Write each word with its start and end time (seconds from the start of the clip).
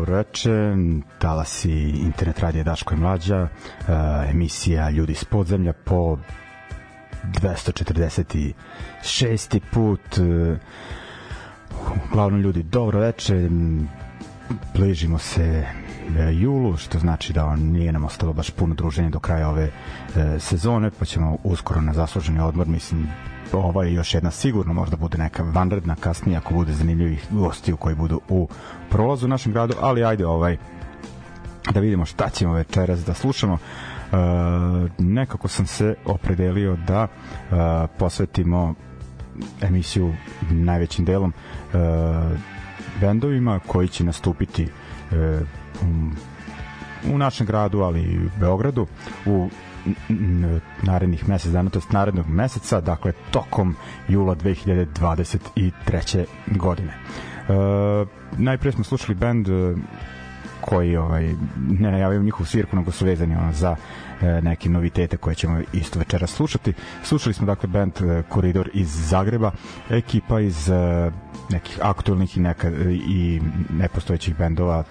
Dobro 0.00 0.16
veče, 0.16 0.74
talasi 1.18 1.72
internet 1.90 2.38
radija 2.38 2.64
Daško 2.64 2.94
i 2.94 2.96
Mlađa, 2.96 3.42
uh, 3.42 3.48
emisija 4.30 4.90
Ljudi 4.90 5.12
iz 5.12 5.24
podzemlja 5.24 5.72
po 5.72 6.18
246. 7.24 9.60
put. 9.72 10.18
Uh, 10.18 10.56
uglavnom 12.10 12.40
ljudi, 12.40 12.62
dobro 12.62 13.00
veče, 13.00 13.48
bližimo 14.74 15.18
se 15.18 15.66
julu, 16.32 16.76
što 16.76 16.98
znači 16.98 17.32
da 17.32 17.56
nije 17.56 17.92
nam 17.92 18.04
ostalo 18.04 18.32
baš 18.32 18.50
puno 18.50 18.74
druženja 18.74 19.10
do 19.10 19.18
kraja 19.18 19.48
ove 19.48 19.64
e, 19.64 19.70
sezone, 20.38 20.90
pa 20.98 21.04
ćemo 21.04 21.36
uskoro 21.44 21.80
na 21.80 21.92
zasluženi 21.92 22.40
odmor, 22.40 22.66
mislim 22.66 23.08
ova 23.52 23.84
je 23.84 23.94
još 23.94 24.14
jedna 24.14 24.30
sigurno 24.30 24.72
možda 24.74 24.96
bude 24.96 25.18
neka 25.18 25.42
vanredna 25.42 25.96
kasnije 25.96 26.38
ako 26.38 26.54
bude 26.54 26.72
zanimljivih 26.72 27.26
gostiju 27.30 27.76
koji 27.76 27.94
budu 27.94 28.20
u 28.28 28.48
prolazu 28.90 29.26
u 29.26 29.28
našem 29.28 29.52
gradu, 29.52 29.74
ali 29.80 30.04
ajde 30.04 30.26
ovaj 30.26 30.56
da 31.72 31.80
vidimo 31.80 32.04
šta 32.06 32.28
ćemo 32.30 32.52
večeras 32.52 33.04
da 33.04 33.14
slušamo. 33.14 33.54
E, 33.54 34.16
nekako 34.98 35.48
sam 35.48 35.66
se 35.66 35.94
opredelio 36.04 36.76
da 36.86 37.06
e, 37.06 37.56
posvetimo 37.98 38.74
emisiju 39.62 40.14
najvećim 40.50 41.04
delom 41.04 41.32
e, 41.32 41.76
bendovima 43.00 43.60
koji 43.66 43.88
će 43.88 44.04
nastupiti 44.04 44.62
e, 45.12 45.40
u 47.12 47.18
našem 47.18 47.46
gradu, 47.46 47.80
ali 47.80 48.02
i 48.02 48.18
u 48.26 48.30
Beogradu 48.40 48.86
u 49.26 49.48
narednih 50.82 51.28
mesec 51.28 51.52
dana, 51.52 51.70
to 51.70 51.78
je 51.78 51.82
narednog 51.90 52.28
meseca, 52.28 52.80
dakle 52.80 53.12
tokom 53.30 53.76
jula 54.08 54.34
2023. 54.34 56.24
godine. 56.46 56.92
E, 56.92 57.52
najprije 58.38 58.72
smo 58.72 58.84
slušali 58.84 59.14
band 59.14 59.48
e, 59.48 59.74
koji 60.60 60.96
ovaj, 60.96 61.34
ne 61.68 61.90
najavaju 61.90 62.22
njihovu 62.22 62.46
svirku, 62.46 62.76
nego 62.76 62.90
su 62.90 63.04
vezani 63.04 63.36
ono, 63.36 63.52
za 63.52 63.76
e, 64.20 64.40
neke 64.42 64.68
novitete 64.68 65.16
koje 65.16 65.34
ćemo 65.34 65.60
isto 65.72 65.98
večera 65.98 66.26
slušati. 66.26 66.72
Slušali 67.04 67.34
smo 67.34 67.46
dakle 67.46 67.68
band 67.68 67.92
e, 68.02 68.22
Koridor 68.28 68.70
iz 68.74 69.08
Zagreba, 69.08 69.50
ekipa 69.90 70.40
iz 70.40 70.68
e, 70.68 71.10
nekih 71.50 71.78
aktualnih 71.82 72.36
i, 72.36 72.40
neka, 72.40 72.70
i 72.90 73.40
nepostojećih 73.70 74.36
bendova 74.38 74.84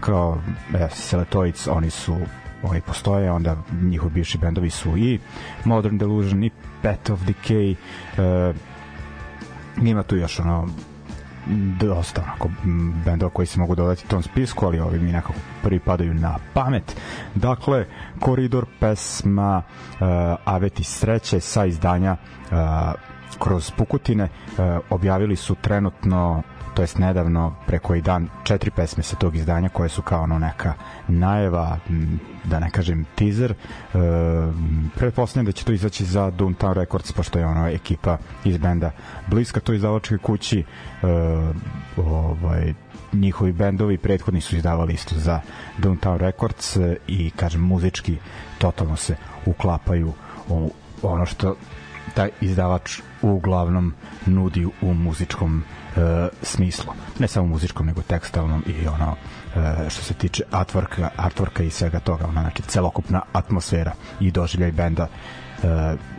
kao 0.00 0.38
e, 0.74 0.88
Seletoids, 0.90 1.66
oni 1.66 1.90
su 1.90 2.16
oni 2.62 2.80
postoje, 2.80 3.32
onda 3.32 3.56
njihovi 3.82 4.14
bivši 4.14 4.38
bendovi 4.38 4.70
su 4.70 4.96
i 4.96 5.18
Modern 5.64 5.98
Delusion 5.98 6.44
i 6.44 6.50
Pet 6.82 7.10
of 7.10 7.20
Decay 7.20 7.74
e, 8.18 8.54
ima 9.82 10.02
tu 10.02 10.16
još 10.16 10.40
ono 10.40 10.68
dosta 11.80 12.22
onako 12.22 12.48
bendova 13.04 13.30
koji 13.32 13.46
se 13.46 13.60
mogu 13.60 13.74
dodati 13.74 14.08
tom 14.08 14.22
spisku, 14.22 14.66
ali 14.66 14.80
ovi 14.80 14.98
mi 14.98 15.12
nekako 15.12 15.32
prvi 15.62 15.78
padaju 15.78 16.14
na 16.14 16.38
pamet. 16.54 16.96
Dakle, 17.34 17.86
Koridor 18.20 18.66
pesma 18.80 19.62
uh, 19.62 20.06
Aveti 20.44 20.84
sreće 20.84 21.40
sa 21.40 21.64
izdanja 21.64 22.12
uh, 22.12 22.58
kroz 23.38 23.70
Pukutine 23.70 24.24
uh, 24.24 24.64
objavili 24.90 25.36
su 25.36 25.54
trenutno 25.54 26.42
to 26.74 26.82
jest 26.82 26.98
nedavno 26.98 27.54
preko 27.66 27.94
i 27.94 28.02
dan 28.02 28.28
četiri 28.44 28.70
pesme 28.70 29.02
sa 29.02 29.16
tog 29.16 29.36
izdanja 29.36 29.68
koje 29.68 29.88
su 29.88 30.02
kao 30.02 30.22
ono 30.22 30.38
neka 30.38 30.74
najeva 31.08 31.78
da 32.44 32.58
ne 32.60 32.70
kažem 32.70 33.04
teaser. 33.14 33.50
E, 33.50 33.56
pretpostavljam 34.96 35.46
da 35.46 35.52
će 35.52 35.64
to 35.64 35.72
izaći 35.72 36.04
za 36.04 36.30
Downtown 36.30 36.72
Records 36.72 37.12
pošto 37.12 37.38
je 37.38 37.46
ono 37.46 37.68
ekipa 37.68 38.18
iz 38.44 38.58
benda 38.58 38.90
bliska 39.26 39.60
toj 39.60 39.76
izdavačkoj 39.76 40.18
kući. 40.18 40.58
E, 40.58 40.64
ovaj 41.96 42.74
njihovi 43.12 43.52
bendovi 43.52 43.98
prethodni 43.98 44.40
su 44.40 44.56
izdavali 44.56 44.94
isto 44.94 45.14
za 45.18 45.40
Downtown 45.78 46.16
Records 46.16 46.76
e, 46.76 46.96
i 47.06 47.30
kažem 47.30 47.60
muzički 47.60 48.16
totalno 48.58 48.96
se 48.96 49.16
uklapaju 49.46 50.12
u 50.48 50.72
ono 51.02 51.26
što 51.26 51.56
taj 52.14 52.30
izdavač 52.40 53.00
uglavnom 53.22 53.94
nudi 54.26 54.66
u 54.82 54.94
muzičkom 54.94 55.64
e, 55.96 56.28
smislu. 56.42 56.92
Ne 57.18 57.28
samo 57.28 57.46
muzičkom, 57.46 57.86
nego 57.86 58.02
tekstalnom 58.02 58.64
i 58.66 58.86
ono 58.86 59.16
e, 59.56 59.90
što 59.90 60.02
se 60.02 60.14
tiče 60.14 60.42
artworka, 60.50 61.08
artworka 61.16 61.62
i 61.62 61.70
svega 61.70 62.00
toga, 62.00 62.24
ono, 62.24 62.40
znači 62.40 62.62
celokupna 62.62 63.22
atmosfera 63.32 63.92
i 64.20 64.30
doživljaj 64.30 64.72
benda 64.72 65.06
e, 65.06 65.66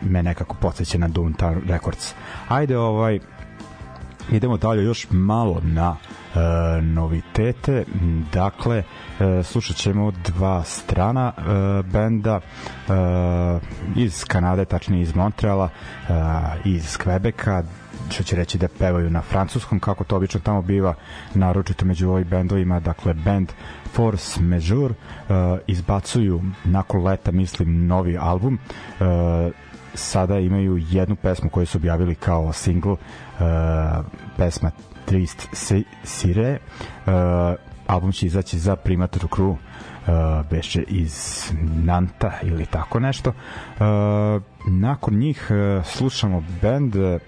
me 0.02 0.22
nekako 0.22 0.54
podsjeća 0.54 0.98
na 0.98 1.08
Downtown 1.08 1.68
Records. 1.68 2.14
Ajde, 2.48 2.78
ovaj, 2.78 3.20
idemo 4.32 4.56
dalje 4.56 4.84
još 4.84 5.06
malo 5.10 5.60
na 5.62 5.96
e, 5.96 6.38
novitete. 6.82 7.84
Dakle, 8.32 8.82
e, 9.20 9.42
slušat 9.42 9.76
ćemo 9.76 10.10
dva 10.10 10.62
strana 10.64 11.32
e, 11.36 11.42
benda 11.82 12.40
e, 12.40 12.92
iz 13.96 14.24
Kanade, 14.24 14.64
tačnije 14.64 15.02
iz 15.02 15.14
Montreala, 15.14 15.68
e, 15.68 16.12
iz 16.64 16.98
Quebeca, 16.98 17.64
što 18.10 18.22
će 18.22 18.36
reći 18.36 18.58
da 18.58 18.68
pevaju 18.68 19.10
na 19.10 19.22
francuskom, 19.22 19.80
kako 19.80 20.04
to 20.04 20.16
obično 20.16 20.40
tamo 20.40 20.62
biva, 20.62 20.94
naročito 21.34 21.84
među 21.84 22.10
ovim 22.10 22.28
bendovima, 22.28 22.80
dakle 22.80 23.14
band 23.14 23.52
Force 23.92 24.40
Majeure 24.40 24.94
uh, 24.94 25.34
izbacuju 25.66 26.42
nakon 26.64 27.02
leta, 27.02 27.30
mislim, 27.30 27.86
novi 27.86 28.18
album. 28.18 28.58
Uh, 29.00 29.06
sada 29.94 30.38
imaju 30.38 30.78
jednu 30.90 31.16
pesmu 31.16 31.50
koju 31.50 31.66
su 31.66 31.78
objavili 31.78 32.14
kao 32.14 32.52
single, 32.52 32.92
uh, 32.92 32.98
pesma 34.36 34.70
Trist 35.04 35.48
Sire. 36.04 36.58
Uh, 37.06 37.12
album 37.86 38.12
će 38.12 38.26
izaći 38.26 38.58
za 38.58 38.76
Primator 38.76 39.22
Crew 39.22 39.50
uh, 39.50 39.56
beše 40.50 40.82
iz 40.82 41.44
Nanta 41.84 42.32
ili 42.42 42.66
tako 42.66 43.00
nešto. 43.00 43.30
Uh, 43.30 44.42
nakon 44.68 45.14
njih 45.14 45.48
uh, 45.50 45.86
slušamo 45.86 46.44
band 46.62 46.96
uh, 46.96 47.20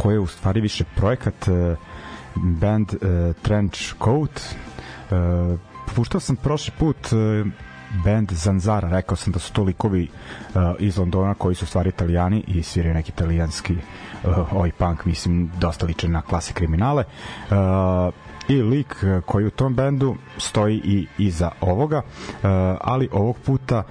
koji 0.00 0.14
je 0.14 0.20
u 0.20 0.26
stvari 0.26 0.60
više 0.60 0.84
projekat 0.96 1.48
uh, 1.48 1.76
band 2.34 2.94
uh, 2.94 3.00
Trench 3.42 3.78
Coat. 4.04 4.40
Uh, 5.10 5.58
puštao 5.94 6.20
sam 6.20 6.36
prošli 6.36 6.72
put 6.78 6.96
band 8.04 8.32
Zanzara, 8.32 8.88
rekao 8.88 9.16
sam 9.16 9.32
da 9.32 9.38
su 9.38 9.52
to 9.52 9.62
likovi 9.62 10.08
iz 10.78 10.98
Londona 10.98 11.34
koji 11.34 11.54
su 11.54 11.66
stvari 11.66 11.88
italijani 11.88 12.44
i 12.46 12.62
sviraju 12.62 12.94
neki 12.94 13.12
italijanski 13.12 13.76
uh, 14.24 14.52
oj 14.52 14.72
punk, 14.72 15.04
mislim, 15.04 15.50
dosta 15.58 15.86
liče 15.86 16.08
na 16.08 16.22
klase 16.22 16.52
kriminale. 16.52 17.04
I 18.48 18.62
lik 18.62 19.04
koji 19.26 19.46
u 19.46 19.50
tom 19.50 19.74
bendu 19.74 20.16
stoji 20.38 20.80
i 20.84 21.06
iza 21.18 21.50
ovoga, 21.60 22.02
ali 22.80 23.08
ovog 23.12 23.36
puta 23.46 23.82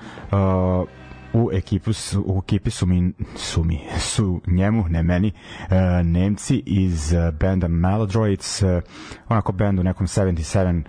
u 1.33 1.49
ekipu 1.53 1.93
su, 1.93 2.23
u 2.27 2.41
ekipi 2.43 2.71
su 2.71 2.85
mi 2.85 3.13
su 3.35 3.63
mi 3.63 3.81
su 3.99 4.41
njemu 4.47 4.85
ne 4.89 5.03
meni 5.03 5.31
uh, 5.61 5.71
Nemci 6.05 6.63
iz 6.65 7.13
uh, 7.13 7.33
benda 7.33 7.67
Maladroids 7.67 8.61
uh, 8.61 8.69
onako 9.29 9.51
bend 9.51 9.79
u 9.79 9.83
nekom 9.83 10.07
77 10.07 10.83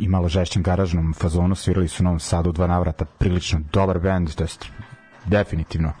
i 0.00 0.08
malo 0.08 0.28
žešćem 0.28 0.62
garažnom 0.62 1.14
fazonu 1.14 1.54
svirali 1.54 1.88
su 1.88 2.02
u 2.02 2.04
Novom 2.04 2.20
Sadu 2.20 2.52
dva 2.52 2.66
navrata 2.66 3.04
prilično 3.04 3.60
dobar 3.72 3.98
bend 3.98 4.34
to 4.34 4.44
jest 4.44 4.66
definitivno 5.26 5.92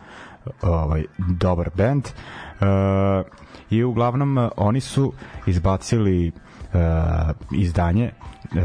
ovaj 0.62 1.04
dobar 1.18 1.70
bend. 1.74 2.04
Uh, 2.60 2.66
i 3.70 3.84
uglavnom 3.84 4.38
uh, 4.38 4.50
oni 4.56 4.80
su 4.80 5.12
izbacili 5.46 6.32
uh, 6.72 6.80
izdanje 7.52 8.10
uh, 8.10 8.60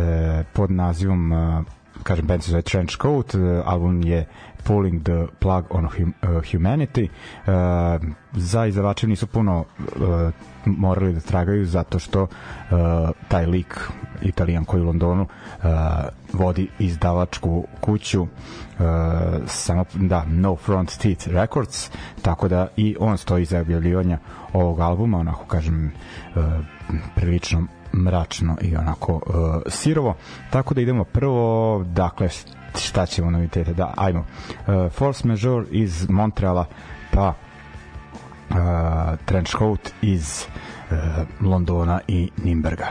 pod 0.53 0.71
nazivom 0.71 1.31
uh, 1.31 1.63
kažem 2.03 2.27
band 2.27 2.43
se 2.43 2.51
zove 2.51 2.61
Trench 2.61 2.97
Coat 3.01 3.33
uh, 3.33 3.41
album 3.65 4.01
je 4.01 4.27
Pulling 4.65 5.03
the 5.03 5.27
Plug 5.39 5.65
on 5.69 5.85
hum, 5.85 6.13
uh, 6.23 6.29
Humanity. 6.29 7.07
Uh, 7.47 8.01
za 8.33 8.65
izdavače 8.65 9.07
nisu 9.07 9.27
puno 9.27 9.59
uh, 9.59 10.31
morali 10.65 11.13
da 11.13 11.19
tragaju 11.19 11.65
zato 11.65 11.99
što 11.99 12.23
uh, 12.23 12.29
taj 13.27 13.45
lik 13.45 13.79
italijan 14.21 14.65
koji 14.65 14.81
u 14.81 14.85
Londonu 14.85 15.23
uh, 15.23 15.69
vodi 16.33 16.67
izdavačku 16.79 17.67
kuću 17.81 18.21
uh, 18.21 18.27
samo 19.47 19.85
da 19.93 20.25
No 20.27 20.55
Front 20.55 20.97
Teeth 20.97 21.27
Records 21.27 21.91
tako 22.21 22.47
da 22.47 22.67
i 22.77 22.95
on 22.99 23.17
stoji 23.17 23.45
za 23.45 23.59
objavljivanje 23.59 24.17
ovog 24.53 24.79
albuma 24.79 25.17
onako 25.17 25.45
kažem 25.45 25.91
uh, 26.35 26.43
prilično 27.15 27.67
mračno 27.93 28.57
i 28.61 28.75
onako 28.75 29.13
uh, 29.13 29.21
sirovo 29.67 30.15
tako 30.49 30.73
da 30.73 30.81
idemo 30.81 31.03
prvo 31.03 31.83
dakle 31.83 32.29
šta 32.79 33.05
ćemo 33.05 33.31
novitete? 33.31 33.73
Da 33.73 33.93
ajmo. 33.97 34.19
Uh, 34.19 34.91
Force 34.91 35.27
Majeure 35.27 35.65
iz 35.71 36.09
Montreala 36.09 36.65
pa 37.11 37.33
uh, 38.49 38.55
Trench 39.25 39.57
Coat 39.57 39.91
iz 40.01 40.45
uh, 40.91 40.97
Londona 41.47 41.99
i 42.07 42.29
Nimberga 42.43 42.87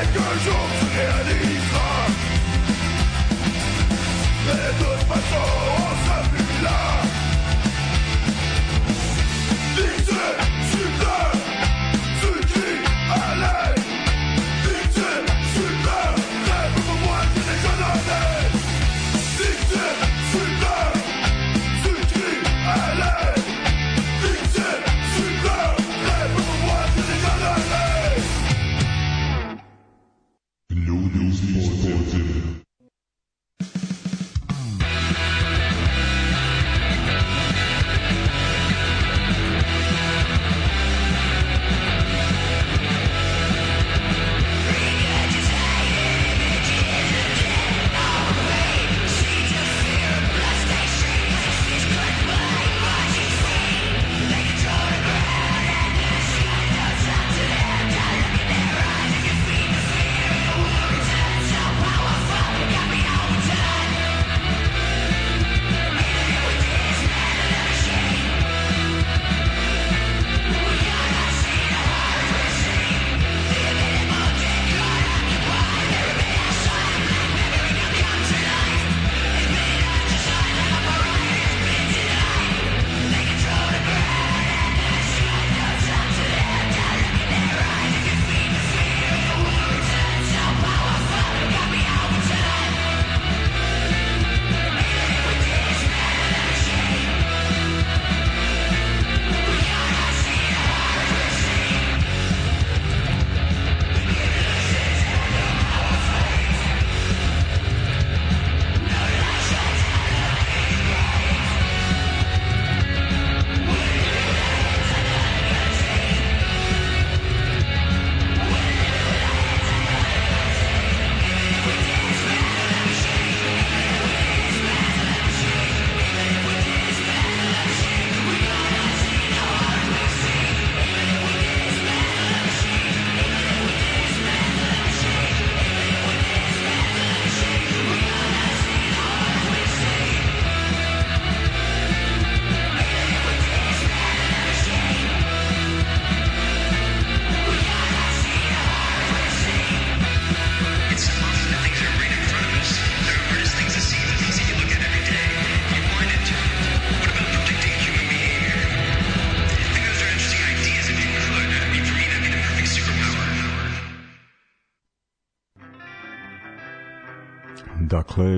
mais 0.00 0.06
qu'un 0.06 0.34
jour 0.44 0.66
tu 0.78 0.86
réaliseras. 0.98 2.06
Mais 4.46 4.68
de 4.78 4.84
toute 4.84 5.08
façon, 5.08 5.79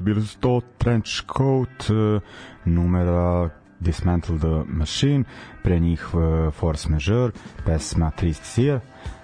bili 0.02 0.26
su 0.26 0.38
to 0.38 0.60
Trench 0.78 1.22
Coat, 1.36 1.90
e, 1.90 2.20
numera 2.64 3.50
Dismantle 3.80 4.38
the 4.38 4.62
Machine, 4.66 5.24
pre 5.62 5.80
njih 5.80 6.06
e, 6.14 6.50
Force 6.50 6.88
Majeure, 6.88 7.32
pesma 7.64 8.10
Trist 8.10 8.44
Seer. 8.44 8.80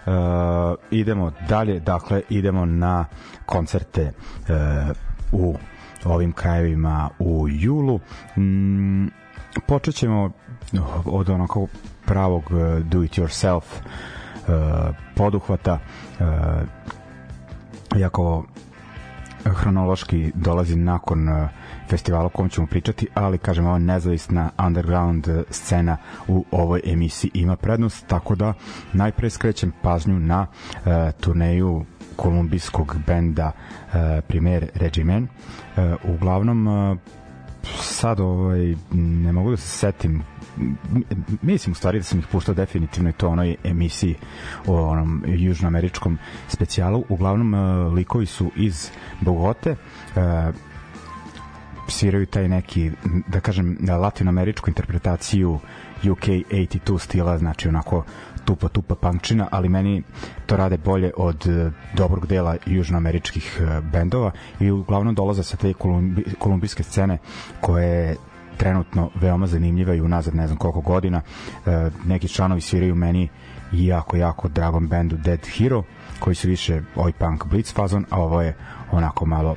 Uh, 0.07 0.15
idemo 0.91 1.33
dalje, 1.49 1.81
dakle, 1.81 2.23
idemo 2.29 2.67
na 2.67 3.05
koncerte 3.47 4.13
uh, 4.13 4.97
u 5.33 5.57
ovim 6.05 6.33
krajevima 6.33 7.11
u 7.19 7.47
julu. 7.49 8.01
Mm, 8.37 9.07
počet 9.67 9.95
ćemo 9.95 10.31
od 11.05 11.29
onako 11.29 11.67
pravog 12.07 12.43
do 12.85 13.03
it 13.03 13.19
yourself 13.19 13.63
uh, 13.63 14.95
poduhvata 15.17 15.79
uh, 16.21 16.27
jako 17.97 18.45
hronološki 19.55 20.33
dolazi 20.35 20.77
nakon 20.77 21.29
uh, 21.29 21.49
festivala 21.89 22.25
o 22.25 22.29
kom 22.29 22.49
ćemo 22.49 22.67
pričati, 22.67 23.07
ali 23.15 23.39
kažem 23.39 23.67
ova 23.67 23.79
nezavisna 23.79 24.51
underground 24.67 25.29
uh, 25.29 25.43
scena 25.51 25.97
u 26.29 26.45
ovoj 26.51 26.81
emisiji 26.85 27.31
ima 27.35 27.57
prednost, 27.57 28.07
tako 28.07 28.35
da 28.35 28.55
najpre 28.93 29.31
skrećem 29.31 29.73
pažnju 29.83 30.19
na 30.21 30.47
uh, 30.47 30.83
turneju 31.21 31.85
kolumbijskog 32.17 32.97
benda 33.07 33.53
uh, 33.53 33.93
Primer 34.29 34.69
Regimen. 34.75 35.23
Uh, 35.77 36.15
uglavnom 36.15 36.69
sad 37.81 38.21
ovaj, 38.21 38.75
ne 38.93 39.33
mogu 39.33 39.51
da 39.51 39.57
se 39.57 39.69
setim 39.69 40.23
mislim 41.43 41.73
u 41.73 41.75
stvari 41.75 41.99
da 41.99 42.05
sam 42.05 42.19
ih 42.19 42.27
puštao 42.27 42.55
definitivno 42.55 43.11
i 43.11 43.13
to 43.13 43.29
onoj 43.29 43.57
emisiji 43.65 44.15
o 44.67 44.89
onom 44.89 45.25
južnoameričkom 45.27 46.19
specijalu. 46.49 47.05
Uglavnom 47.09 47.55
uh, 47.55 47.93
likovi 47.93 48.27
su 48.27 48.51
iz 48.57 48.91
Bogote 49.21 49.71
uh, 49.71 50.55
sviraju 51.89 52.27
taj 52.27 52.49
neki 52.49 52.91
da 53.29 53.41
kažem 53.41 53.79
latinoameričku 54.01 54.71
interpretaciju 54.71 55.59
UK 56.11 56.23
82 56.23 56.99
stila 56.99 57.39
znači 57.39 57.69
onako 57.69 58.05
tupa 58.45 58.69
tupa 58.69 58.95
punkčina, 58.95 59.49
ali 59.51 59.69
meni 59.69 60.03
to 60.47 60.57
rade 60.57 60.77
bolje 60.79 61.13
od 61.17 61.47
uh, 61.47 61.73
dobrog 61.95 62.27
dela 62.27 62.57
južnoameričkih 62.67 63.61
bendova 63.93 64.31
i 64.61 64.71
uglavnom 64.71 65.15
dolaze 65.15 65.43
sa 65.43 65.57
te 65.57 65.73
kolumbi, 65.75 66.25
kolumbijske 66.39 66.83
scene 66.83 67.19
koje 67.61 68.17
trenutno 68.59 69.11
veoma 69.15 69.47
zanimljiva 69.47 69.95
i 69.95 70.01
unazad 70.01 70.35
ne 70.35 70.47
znam 70.47 70.59
koliko 70.59 70.81
godina. 70.81 71.21
E, 71.67 71.91
neki 72.07 72.29
članovi 72.29 72.61
sviraju 72.61 72.95
meni 72.95 73.29
jako, 73.73 74.17
jako 74.17 74.49
dragom 74.49 74.89
bendu 74.89 75.17
Dead 75.17 75.47
Hero, 75.47 75.83
koji 76.19 76.35
su 76.35 76.49
više 76.49 76.83
ovaj 76.97 77.13
punk 77.13 77.47
blitz 77.47 77.75
fazon, 77.75 78.05
a 78.11 78.21
ovo 78.21 78.43
je 78.43 78.55
onako 78.91 79.27
malo 79.27 79.57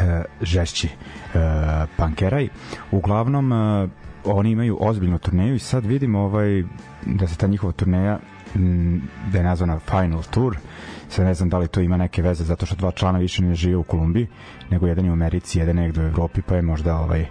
e, 0.00 0.22
žešći 0.40 0.88
e, 0.88 0.90
pankeraj. 1.96 2.48
Uglavnom, 2.90 3.52
e, 3.52 3.88
oni 4.24 4.50
imaju 4.50 4.78
ozbiljnu 4.80 5.18
turneju 5.18 5.54
i 5.54 5.58
sad 5.58 5.86
vidimo 5.86 6.20
ovaj, 6.20 6.64
da 7.06 7.26
se 7.26 7.36
ta 7.36 7.46
njihova 7.46 7.72
turneja 7.72 8.18
da 9.32 9.38
je 9.38 9.44
nazvana 9.44 9.78
Final 9.78 10.22
Tour 10.30 10.56
sad 11.08 11.24
ne 11.26 11.34
znam 11.34 11.48
da 11.48 11.58
li 11.58 11.68
to 11.68 11.80
ima 11.80 11.96
neke 11.96 12.22
veze 12.22 12.44
zato 12.44 12.66
što 12.66 12.76
dva 12.76 12.90
člana 12.90 13.18
više 13.18 13.42
ne 13.42 13.54
žive 13.54 13.76
u 13.76 13.82
Kolumbiji 13.82 14.26
nego 14.70 14.86
jedan 14.86 15.04
je 15.04 15.10
u 15.10 15.14
Americi, 15.14 15.58
jedan 15.58 15.78
je 15.78 15.82
negde 15.82 16.00
u 16.00 16.06
Evropi 16.06 16.42
pa 16.42 16.54
je 16.54 16.62
možda 16.62 16.96
ovaj 16.96 17.26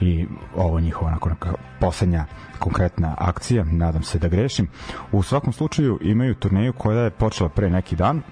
i 0.00 0.26
ovo 0.56 0.80
njihova 0.80 1.08
onako 1.10 1.28
neka 1.28 1.54
poslednja 1.80 2.24
konkretna 2.58 3.14
akcija, 3.18 3.64
nadam 3.64 4.02
se 4.02 4.18
da 4.18 4.28
grešim. 4.28 4.68
U 5.12 5.22
svakom 5.22 5.52
slučaju 5.52 5.98
imaju 6.02 6.34
turneju 6.34 6.72
koja 6.72 7.00
je 7.00 7.10
počela 7.10 7.48
pre 7.48 7.70
neki 7.70 7.96
dan, 7.96 8.22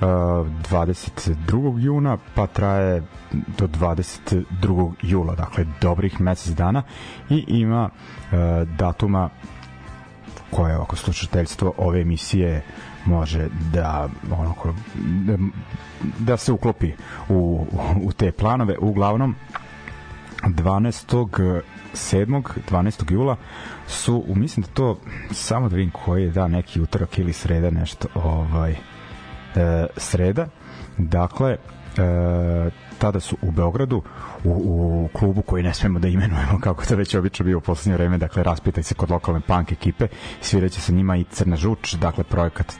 22. 0.00 1.78
juna 1.78 2.18
pa 2.34 2.46
traje 2.46 3.02
do 3.58 3.66
22. 3.66 4.92
jula 5.02 5.34
dakle 5.34 5.66
dobrih 5.80 6.20
mesec 6.20 6.52
dana 6.52 6.82
i 7.30 7.44
ima 7.48 7.90
datuma 8.78 9.30
koje 10.52 10.76
ovako 10.76 10.96
slušateljstvo 10.96 11.74
ove 11.76 12.00
emisije 12.00 12.62
može 13.04 13.48
da 13.72 14.08
onako 14.30 14.74
da, 14.94 15.38
da 16.18 16.36
se 16.36 16.52
uklopi 16.52 16.92
u, 17.28 17.66
u 18.02 18.12
te 18.12 18.32
planove 18.32 18.78
uglavnom 18.78 19.34
12. 20.42 21.62
7. 21.94 22.42
12. 22.70 23.12
jula 23.12 23.36
su, 23.86 24.24
mislim 24.28 24.62
da 24.66 24.72
to 24.72 24.98
samo 25.30 25.68
da 25.68 25.76
vidim 25.76 25.90
koji 25.90 26.22
je 26.22 26.30
da 26.30 26.48
neki 26.48 26.80
utorak 26.80 27.18
ili 27.18 27.32
sreda 27.32 27.70
nešto 27.70 28.08
ovaj 28.14 28.72
e, 28.72 28.76
sreda 29.96 30.46
dakle 30.98 31.50
e, 31.50 31.58
tada 33.02 33.20
su 33.20 33.36
u 33.42 33.50
Beogradu 33.50 34.02
u, 34.44 34.50
u 34.50 35.08
klubu 35.18 35.42
koji 35.42 35.62
ne 35.62 35.74
smemo 35.74 35.98
da 35.98 36.08
imenujemo 36.08 36.60
kako 36.64 36.84
to 36.84 36.96
već 36.96 37.14
obično 37.14 37.44
bio 37.44 37.58
u 37.58 37.60
poslednje 37.60 37.96
vreme 37.96 38.18
dakle 38.18 38.42
raspitaj 38.42 38.82
se 38.82 38.94
kod 38.94 39.10
lokalne 39.10 39.40
punk 39.40 39.72
ekipe 39.72 40.06
sviraće 40.40 40.80
sa 40.80 40.92
njima 40.92 41.16
i 41.16 41.24
Crna 41.24 41.56
žuč 41.56 41.94
dakle 41.94 42.24
projekat 42.24 42.72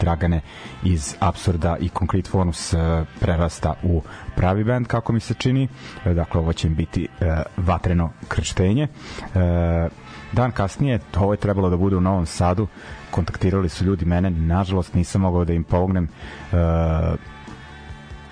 Dragane 0.00 0.40
iz 0.84 1.16
Absurda 1.20 1.76
i 1.80 1.88
Concrete 1.88 2.30
Fonus 2.30 2.74
e, 2.74 2.76
prerasta 3.20 3.74
u 3.82 4.02
pravi 4.36 4.64
band 4.64 4.86
kako 4.86 5.12
mi 5.12 5.20
se 5.20 5.34
čini. 5.34 5.68
Dakle 6.04 6.40
ovo 6.40 6.52
će 6.52 6.68
im 6.68 6.74
biti 6.74 7.08
e, 7.20 7.42
vatreno 7.56 8.10
krštenje. 8.28 8.82
E, 8.82 8.88
dan 10.32 10.52
kasnije 10.52 11.00
ovo 11.16 11.32
je 11.32 11.36
trebalo 11.36 11.70
da 11.70 11.76
bude 11.76 11.96
u 11.96 12.00
Novom 12.00 12.26
Sadu 12.26 12.66
kontaktirali 13.10 13.68
su 13.68 13.84
ljudi 13.84 14.04
mene 14.04 14.30
nažalost 14.30 14.94
nisam 14.94 15.20
mogao 15.20 15.44
da 15.44 15.52
im 15.52 15.64
pomognem 15.64 16.08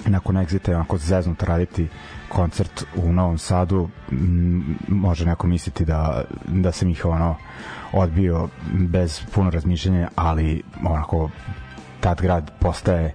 e, 0.08 0.10
nakon 0.10 0.36
Exita 0.36 0.70
je 0.70 0.76
onako 0.76 0.98
zeznut 0.98 1.42
raditi 1.42 1.88
koncert 2.28 2.84
u 2.96 3.12
Novom 3.12 3.38
Sadu 3.38 3.88
može 4.88 5.26
neko 5.26 5.46
misliti 5.46 5.84
da, 5.84 6.24
da 6.46 6.72
sam 6.72 6.88
ih 6.90 7.04
ono 7.04 7.36
odbio 7.92 8.48
bez 8.72 9.20
puno 9.34 9.50
razmišljanja 9.50 10.08
ali 10.16 10.62
onako 10.84 11.30
tad 12.00 12.20
grad 12.22 12.50
postaje 12.58 13.14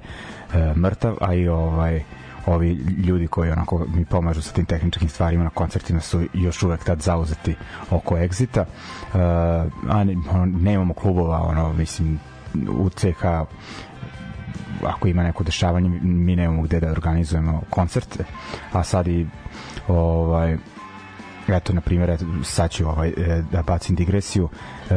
e, 0.54 0.74
mrtav 0.76 1.16
a 1.22 1.34
i 1.34 1.48
ovaj 1.48 2.04
ovi 2.46 2.74
ljudi 3.08 3.28
koji 3.28 3.52
onako 3.52 3.86
mi 3.96 4.06
pomažu 4.06 4.42
sa 4.42 4.54
tim 4.54 4.66
tehničkim 4.66 5.10
stvarima 5.10 5.44
na 5.44 5.50
koncertima 5.50 6.00
su 6.00 6.22
još 6.34 6.64
uvek 6.64 6.84
tad 6.84 7.02
zauzeti 7.02 7.56
oko 7.92 8.16
Exita 8.16 8.62
e, 8.62 8.66
a 9.90 10.04
ne, 10.04 10.16
ono, 10.32 10.46
nemamo 10.46 10.94
klubova 10.94 11.42
ono 11.42 11.74
mislim 11.74 12.20
u 12.70 12.90
CH 12.90 13.24
ako 14.84 15.08
ima 15.08 15.24
neko 15.24 15.44
dešavanje 15.44 15.90
mi 16.02 16.36
nemamo 16.36 16.62
gde 16.62 16.80
da 16.80 16.92
organizujemo 16.92 17.62
koncerte 17.70 18.24
a 18.72 18.84
sad 18.84 19.08
i 19.08 19.28
ovaj 19.88 20.58
eto 21.48 21.74
na 21.74 21.82
primjer 21.82 22.18
sad 22.44 22.72
ću 22.72 22.88
ovaj, 22.88 23.10
e, 23.10 23.44
da 23.52 23.62
bacim 23.62 23.96
digresiju 23.96 24.50
e, 24.90 24.94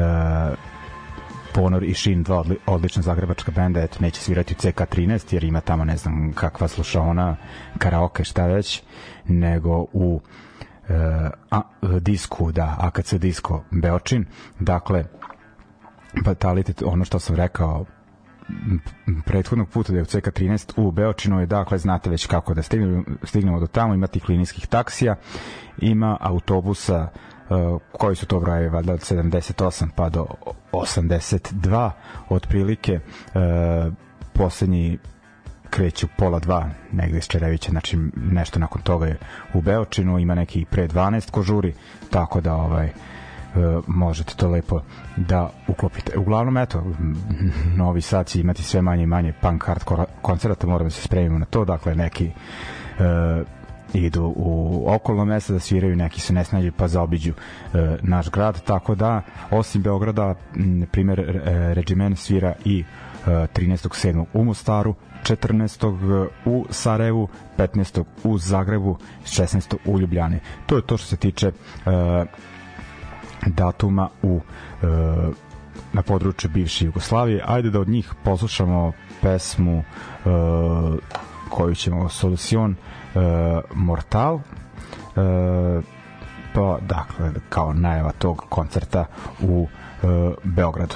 Ponor 1.56 1.84
i 1.84 1.94
Shin, 1.94 2.22
dva 2.22 2.40
odli, 2.40 2.56
odlična 2.66 3.02
zagrebačka 3.02 3.52
benda, 3.52 3.80
eto, 3.80 3.96
neće 4.00 4.20
svirati 4.20 4.54
u 4.54 4.56
CK13, 4.56 5.34
jer 5.34 5.44
ima 5.44 5.60
tamo, 5.60 5.84
ne 5.84 5.96
znam, 5.96 6.32
kakva 6.32 6.68
slušaona, 6.68 7.36
karaoke, 7.78 8.24
šta 8.24 8.46
već, 8.46 8.82
nego 9.24 9.86
u 9.92 10.20
e, 10.88 10.94
a, 11.50 11.60
disku, 12.00 12.52
da, 12.52 12.76
AKC 12.78 13.14
disko 13.14 13.64
Beočin, 13.70 14.24
dakle, 14.60 15.04
Batalitet, 16.24 16.82
ono 16.82 17.04
što 17.04 17.18
sam 17.18 17.36
rekao, 17.36 17.84
prethodnog 19.24 19.68
puta 19.68 19.92
da 19.92 19.98
je 19.98 20.02
u 20.02 20.06
CK13 20.06 20.72
u 20.76 20.90
Beočinu 20.90 21.40
je 21.40 21.46
dakle 21.46 21.78
znate 21.78 22.10
već 22.10 22.26
kako 22.26 22.54
da 22.54 22.62
stignemo, 22.62 23.02
stignemo 23.22 23.60
do 23.60 23.66
tamo 23.66 23.94
ima 23.94 24.06
tih 24.06 24.28
linijskih 24.28 24.66
taksija 24.66 25.16
ima 25.78 26.16
autobusa 26.20 27.08
uh, 27.48 27.80
koji 27.92 28.16
su 28.16 28.26
to 28.26 28.40
brojevi 28.40 28.68
valjda 28.68 28.92
od 28.92 29.00
78 29.00 29.88
pa 29.94 30.08
do 30.08 30.26
82 30.72 31.90
otprilike 32.28 33.00
uh, 33.34 33.92
poslednji 34.32 34.98
kreću 35.70 36.08
pola 36.18 36.38
dva 36.38 36.70
negde 36.92 37.18
iz 37.18 37.26
Čerevića, 37.26 37.70
znači 37.70 37.98
nešto 38.16 38.58
nakon 38.58 38.82
toga 38.82 39.06
je 39.06 39.18
u 39.54 39.60
Beočinu, 39.60 40.18
ima 40.18 40.34
neki 40.34 40.64
pre 40.70 40.88
12 40.88 41.30
kožuri, 41.30 41.74
tako 42.10 42.40
da 42.40 42.54
ovaj 42.54 42.92
možete 43.86 44.34
to 44.34 44.48
lepo 44.48 44.80
da 45.16 45.50
uklopite. 45.68 46.18
Uglavnom, 46.18 46.56
eto, 46.56 46.84
Novi 47.76 48.00
Sad 48.00 48.26
će 48.26 48.40
imati 48.40 48.62
sve 48.62 48.82
manje 48.82 49.02
i 49.02 49.06
manje 49.06 49.32
punk 49.40 49.64
hardcore 49.66 50.04
koncerta, 50.22 50.66
moramo 50.66 50.86
da 50.86 50.90
se 50.90 51.02
spremimo 51.02 51.38
na 51.38 51.44
to, 51.44 51.64
dakle, 51.64 51.94
neki 51.94 52.30
uh, 52.98 53.46
idu 53.94 54.32
u 54.36 54.84
okolno 54.86 55.24
mesta 55.24 55.52
da 55.52 55.60
sviraju, 55.60 55.96
neki 55.96 56.20
se 56.20 56.32
ne 56.32 56.44
snađu 56.44 56.72
pa 56.76 56.88
zaobiđu 56.88 57.32
e, 57.32 57.96
naš 58.02 58.30
grad, 58.30 58.62
tako 58.62 58.94
da 58.94 59.22
osim 59.50 59.82
Beograda, 59.82 60.34
na 60.54 60.86
primer 60.86 61.20
e, 61.20 61.74
Regimen 61.74 62.16
svira 62.16 62.54
i 62.64 62.84
e, 63.26 63.30
13.7. 63.30 64.24
u 64.32 64.44
Mostaru, 64.44 64.94
14. 65.22 66.28
u 66.44 66.66
Sarajevu, 66.70 67.28
15. 67.58 68.04
u 68.24 68.38
Zagrebu, 68.38 68.98
16. 69.24 69.76
u 69.84 70.00
Ljubljani. 70.00 70.38
To 70.66 70.76
je 70.76 70.86
to 70.86 70.96
što 70.96 71.06
se 71.06 71.16
tiče 71.16 71.46
e, 71.46 71.52
datuma 73.46 74.08
u 74.22 74.40
e, 74.82 74.86
na 75.92 76.02
području 76.02 76.50
bivše 76.50 76.84
Jugoslavije. 76.84 77.42
Ajde 77.46 77.70
da 77.70 77.80
od 77.80 77.88
njih 77.88 78.12
poslušamo 78.24 78.92
pesmu 79.22 79.78
e, 79.78 79.84
koju 81.50 81.74
ćemo 81.74 82.08
Solucion 82.08 82.74
e, 82.74 82.76
Mortal 83.74 84.36
e, 84.36 84.40
pa 86.54 86.78
dakle 86.80 87.30
kao 87.48 87.72
najava 87.72 88.12
tog 88.12 88.44
koncerta 88.48 89.04
u 89.42 89.66
e, 90.02 90.06
Beogradu. 90.44 90.94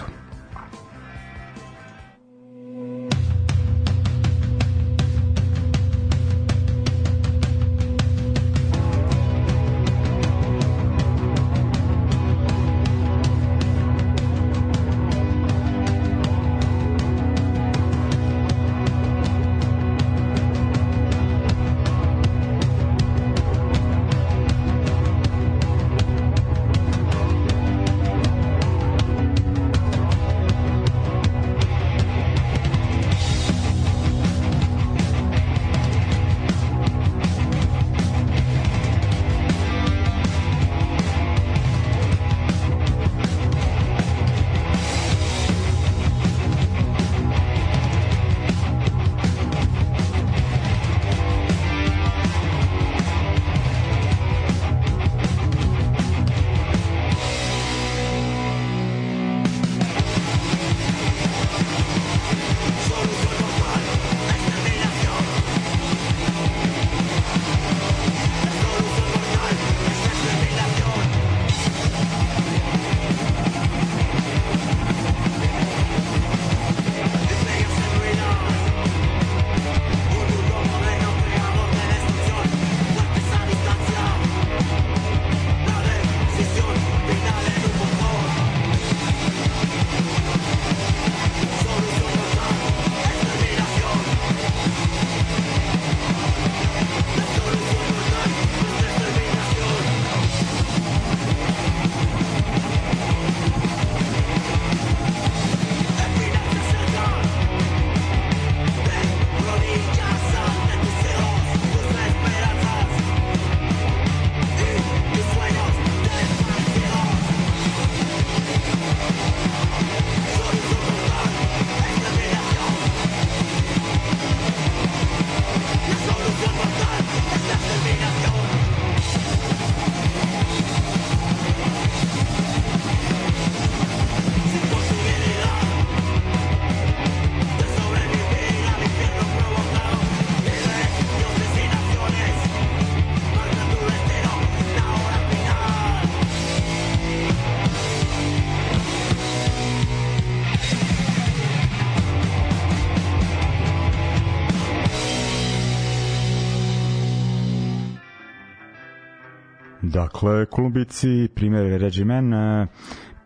Dakle, 160.21 160.47
Kolumbici, 160.47 161.29
primjer 161.35 161.81
Regimen, 161.81 162.35
e, 162.35 162.67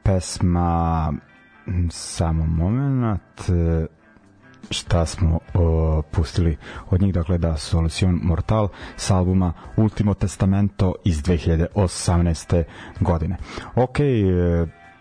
pesma 0.02 1.12
samo 1.90 2.46
moment 2.46 3.48
e, 3.48 3.87
šta 4.70 5.07
smo 5.07 5.38
o, 5.54 6.02
pustili 6.11 6.57
od 6.90 7.02
njih, 7.02 7.14
dakle 7.14 7.38
da 7.38 7.57
Solution 7.57 8.20
Mortal 8.22 8.68
s 8.96 9.11
albuma 9.11 9.52
Ultimo 9.76 10.14
Testamento 10.14 10.94
iz 11.04 11.22
2018. 11.22 12.62
godine. 13.00 13.37
Ok, 13.74 13.96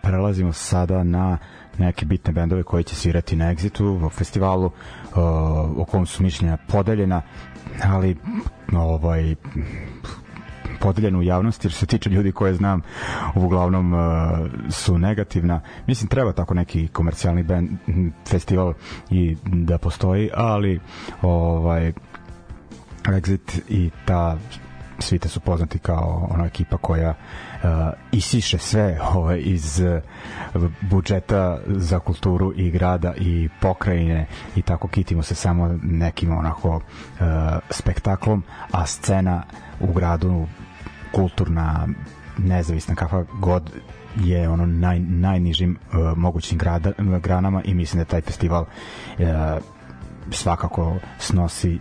prelazimo 0.02 0.52
sada 0.52 1.04
na 1.04 1.38
neke 1.78 2.06
bitne 2.06 2.32
bendove 2.32 2.62
koji 2.62 2.84
će 2.84 2.94
svirati 2.94 3.36
na 3.36 3.54
Exitu 3.54 4.06
u 4.06 4.10
festivalu 4.10 4.70
o, 5.14 5.22
o 5.76 5.84
kom 5.84 6.06
su 6.06 6.22
mišljenja 6.22 6.56
podeljena 6.68 7.22
ali 7.82 8.16
ovaj 8.72 9.34
podeljena 10.84 11.18
u 11.18 11.22
javnosti 11.22 11.66
jer 11.66 11.72
se 11.72 11.86
tiče 11.86 12.10
ljudi 12.10 12.32
koje 12.32 12.54
znam 12.54 12.82
uglavnom 13.34 13.92
uh, 13.94 14.00
su 14.70 14.98
negativna. 14.98 15.60
Mislim 15.86 16.08
treba 16.08 16.32
tako 16.32 16.54
neki 16.54 16.88
komercijalni 16.88 17.42
band 17.42 17.70
festival 18.30 18.74
i 19.10 19.36
da 19.44 19.78
postoji 19.78 20.30
ali 20.34 20.80
ovaj 21.22 21.92
Exit 23.04 23.60
i 23.68 23.90
ta 24.04 24.36
svite 24.98 25.28
su 25.28 25.40
poznati 25.40 25.78
kao 25.78 26.28
ona 26.30 26.46
ekipa 26.46 26.76
koja 26.76 27.10
uh, 27.10 27.70
isiše 28.12 28.58
sve 28.58 29.00
ovaj, 29.14 29.40
iz 29.44 29.80
uh, 30.54 30.62
budžeta 30.80 31.58
za 31.66 31.98
kulturu 31.98 32.52
i 32.56 32.70
grada 32.70 33.14
i 33.16 33.48
pokrajine 33.60 34.26
i 34.56 34.62
tako 34.62 34.88
kitimo 34.88 35.22
se 35.22 35.34
samo 35.34 35.78
nekim 35.82 36.38
onako 36.38 36.68
uh, 36.76 36.80
spektaklom, 37.70 38.42
a 38.72 38.86
scena 38.86 39.42
u 39.80 39.92
gradu 39.92 40.46
kulturna 41.14 41.88
nezavisna 42.38 42.94
kakva 42.94 43.24
god 43.40 43.70
je 44.16 44.48
ono 44.48 44.66
naj, 44.66 45.00
najnižim 45.00 45.78
uh, 45.92 46.18
mogućim 46.18 46.58
grada, 46.58 46.92
granama 47.22 47.62
i 47.62 47.74
mislim 47.74 48.02
da 48.02 48.04
taj 48.04 48.20
festival 48.20 48.62
uh, 48.62 49.26
svakako 50.30 50.96
snosi 51.18 51.78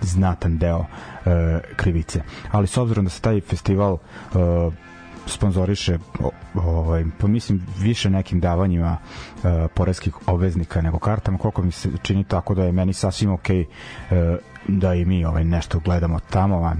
znatan 0.00 0.58
deo 0.58 0.78
uh, 0.78 0.86
krivice. 1.76 2.22
Ali 2.50 2.66
s 2.66 2.76
obzirom 2.76 3.04
da 3.04 3.10
se 3.10 3.20
taj 3.20 3.40
festival 3.40 3.92
uh, 3.92 4.74
sponzoriše 5.26 5.98
ovaj 6.54 7.04
pa 7.20 7.26
mislim 7.26 7.62
više 7.78 8.10
nekim 8.10 8.40
davanjima 8.40 8.96
uh, 8.96 9.50
poreskih 9.74 10.28
obveznika 10.28 10.82
nego 10.82 10.98
kartama. 10.98 11.38
Koliko 11.38 11.62
mi 11.62 11.72
se 11.72 11.88
čini 12.02 12.24
tako 12.24 12.54
da 12.54 12.64
je 12.64 12.72
meni 12.72 12.92
sasvim 12.92 13.32
okej 13.32 13.64
okay, 14.10 14.32
uh, 14.32 14.38
da 14.68 14.94
i 14.94 15.04
mi 15.04 15.24
ovaj 15.24 15.44
nešto 15.44 15.78
gledamo 15.78 16.20
tamo 16.30 16.56
a 16.56 16.74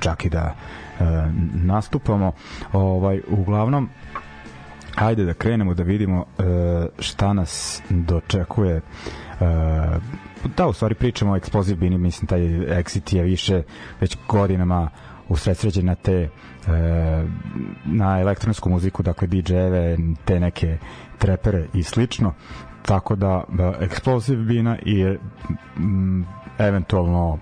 čak 0.00 0.24
i 0.24 0.30
da 0.30 0.54
uh, 1.00 1.06
nastupamo. 1.54 2.32
Ovaj 2.72 3.20
uglavnom 3.28 3.88
ajde 4.94 5.24
da 5.24 5.34
krenemo 5.34 5.74
da 5.74 5.82
vidimo 5.82 6.18
uh, 6.18 6.44
šta 6.98 7.32
nas 7.32 7.82
dočekuje. 7.88 8.76
Uh, 9.40 9.46
da 10.56 10.66
u 10.66 10.72
stvari 10.72 10.94
pričamo 10.94 11.32
o 11.32 11.38
Explosive 11.38 11.74
Bini 11.74 11.98
mislim 11.98 12.26
taj 12.26 12.40
Exit 12.40 13.16
je 13.16 13.22
više 13.22 13.62
već 14.00 14.16
godinama 14.28 14.90
usredsređen 15.32 15.96
te 16.02 16.12
e, 16.12 16.28
na 17.84 18.20
elektronsku 18.20 18.70
muziku 18.70 19.02
dakle 19.02 19.28
DJ-eve 19.28 19.96
te 20.24 20.40
neke 20.40 20.78
trepere 21.18 21.66
i 21.74 21.82
slično 21.82 22.34
tako 22.82 23.16
da, 23.16 23.44
da 23.48 23.72
Explosive 23.80 24.44
Bina 24.46 24.78
i 24.84 25.16
m, 25.76 26.26
eventualno 26.58 27.38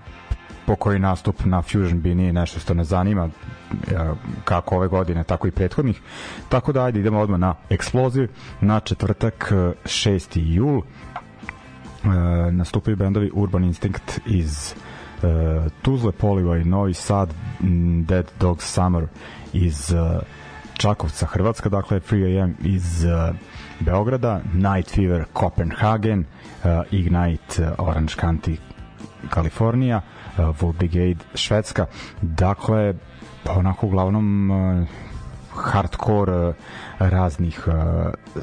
po 0.65 0.75
koji 0.75 0.99
nastup 0.99 1.45
na 1.45 1.61
Fusion 1.61 2.01
Bini 2.01 2.33
nešto 2.33 2.59
što 2.59 2.73
ne 2.73 2.83
zanima 2.83 3.29
kako 4.43 4.75
ove 4.75 4.87
godine, 4.87 5.23
tako 5.23 5.47
i 5.47 5.51
prethodnih. 5.51 6.01
Tako 6.49 6.71
da 6.71 6.83
ajde 6.83 6.99
idemo 6.99 7.19
odmah 7.19 7.39
na 7.39 7.55
Explosive 7.69 8.27
na 8.61 8.79
četvrtak 8.79 9.51
6. 9.83 10.39
jul 10.43 10.77
e, 10.79 10.81
nastupaju 12.51 12.97
bendovi 12.97 13.31
Urban 13.33 13.63
Instinct 13.63 14.19
iz 14.25 14.71
e, 14.71 14.90
Tuzle, 15.81 16.11
Polivaj, 16.11 16.63
Novi 16.65 16.93
Sad, 16.93 17.33
Dead 18.05 18.31
Dog 18.39 18.63
Summer 18.63 19.07
iz 19.53 19.93
e, 19.93 20.19
Čakovca, 20.73 21.25
Hrvatska, 21.25 21.69
dakle 21.69 21.99
Free 21.99 22.41
AM 22.41 22.55
iz 22.63 23.05
e, 23.05 23.33
Beograda, 23.79 24.41
Night 24.53 24.91
Fever, 24.91 25.25
Copenhagen, 25.33 26.25
e, 26.63 26.81
Ignite, 26.91 27.71
Orange 27.77 28.15
County, 28.15 28.57
Kalifornija, 29.29 30.01
Wolf 30.37 30.75
Brigade, 30.77 31.25
Švedska. 31.35 31.85
Dakle, 32.21 32.93
onako 33.49 33.87
uglavnom 33.87 34.51
hardcore 35.55 36.53
raznih 36.99 37.67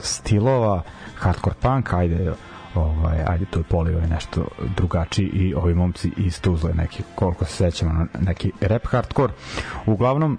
stilova, 0.01 0.83
hardcore 1.19 1.57
punk, 1.61 1.93
ajde 1.93 2.33
ovaj, 2.79 3.19
ajde 3.27 3.45
to 3.45 3.59
je 3.59 3.63
poli 3.63 3.95
ovaj 3.95 4.09
nešto 4.09 4.45
drugačiji 4.77 5.27
i 5.27 5.55
ovi 5.55 5.75
momci 5.75 6.11
iz 6.17 6.41
Tuzle 6.41 6.75
neki, 6.75 7.03
koliko 7.15 7.45
se 7.45 7.53
sećamo 7.53 8.07
neki 8.21 8.53
rap 8.61 8.87
hardcore. 8.87 9.33
Uglavnom 9.87 10.39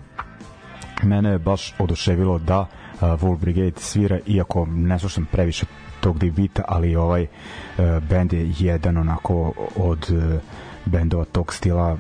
mene 1.04 1.30
je 1.30 1.40
baš 1.40 1.74
oduševilo 1.80 2.40
da 2.40 2.60
uh, 2.60 2.68
Wolf 3.02 3.38
Brigade 3.38 3.80
svira 3.80 4.20
iako 4.26 4.66
ne 4.66 5.00
slušam 5.00 5.28
previše 5.32 5.66
tog 6.02 6.20
debita 6.20 6.64
ali 6.68 6.96
ovaj 6.96 7.24
uh, 7.24 8.04
band 8.10 8.34
je 8.34 8.54
jedan 8.60 8.98
onako 8.98 9.54
od 9.76 10.08
uh, 10.12 10.42
bendova 10.86 11.26
tog 11.26 11.54
stila 11.54 11.98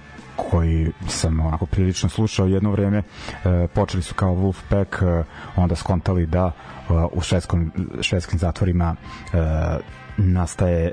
koji 0.49 0.91
sam 1.07 1.39
onako 1.39 1.65
prilično 1.65 2.09
slušao 2.09 2.47
jedno 2.47 2.71
vreme. 2.71 2.97
E, 2.97 3.67
počeli 3.67 4.03
su 4.03 4.13
kao 4.13 4.35
Wolfpack 4.35 5.19
e, 5.19 5.23
onda 5.55 5.75
skontali 5.75 6.25
da 6.25 6.51
e, 6.51 6.93
u 7.11 7.21
švedskom, 7.21 7.71
švedskim 8.01 8.39
zatvorima 8.39 8.95
e, 9.33 9.37
nastaje 10.19 10.91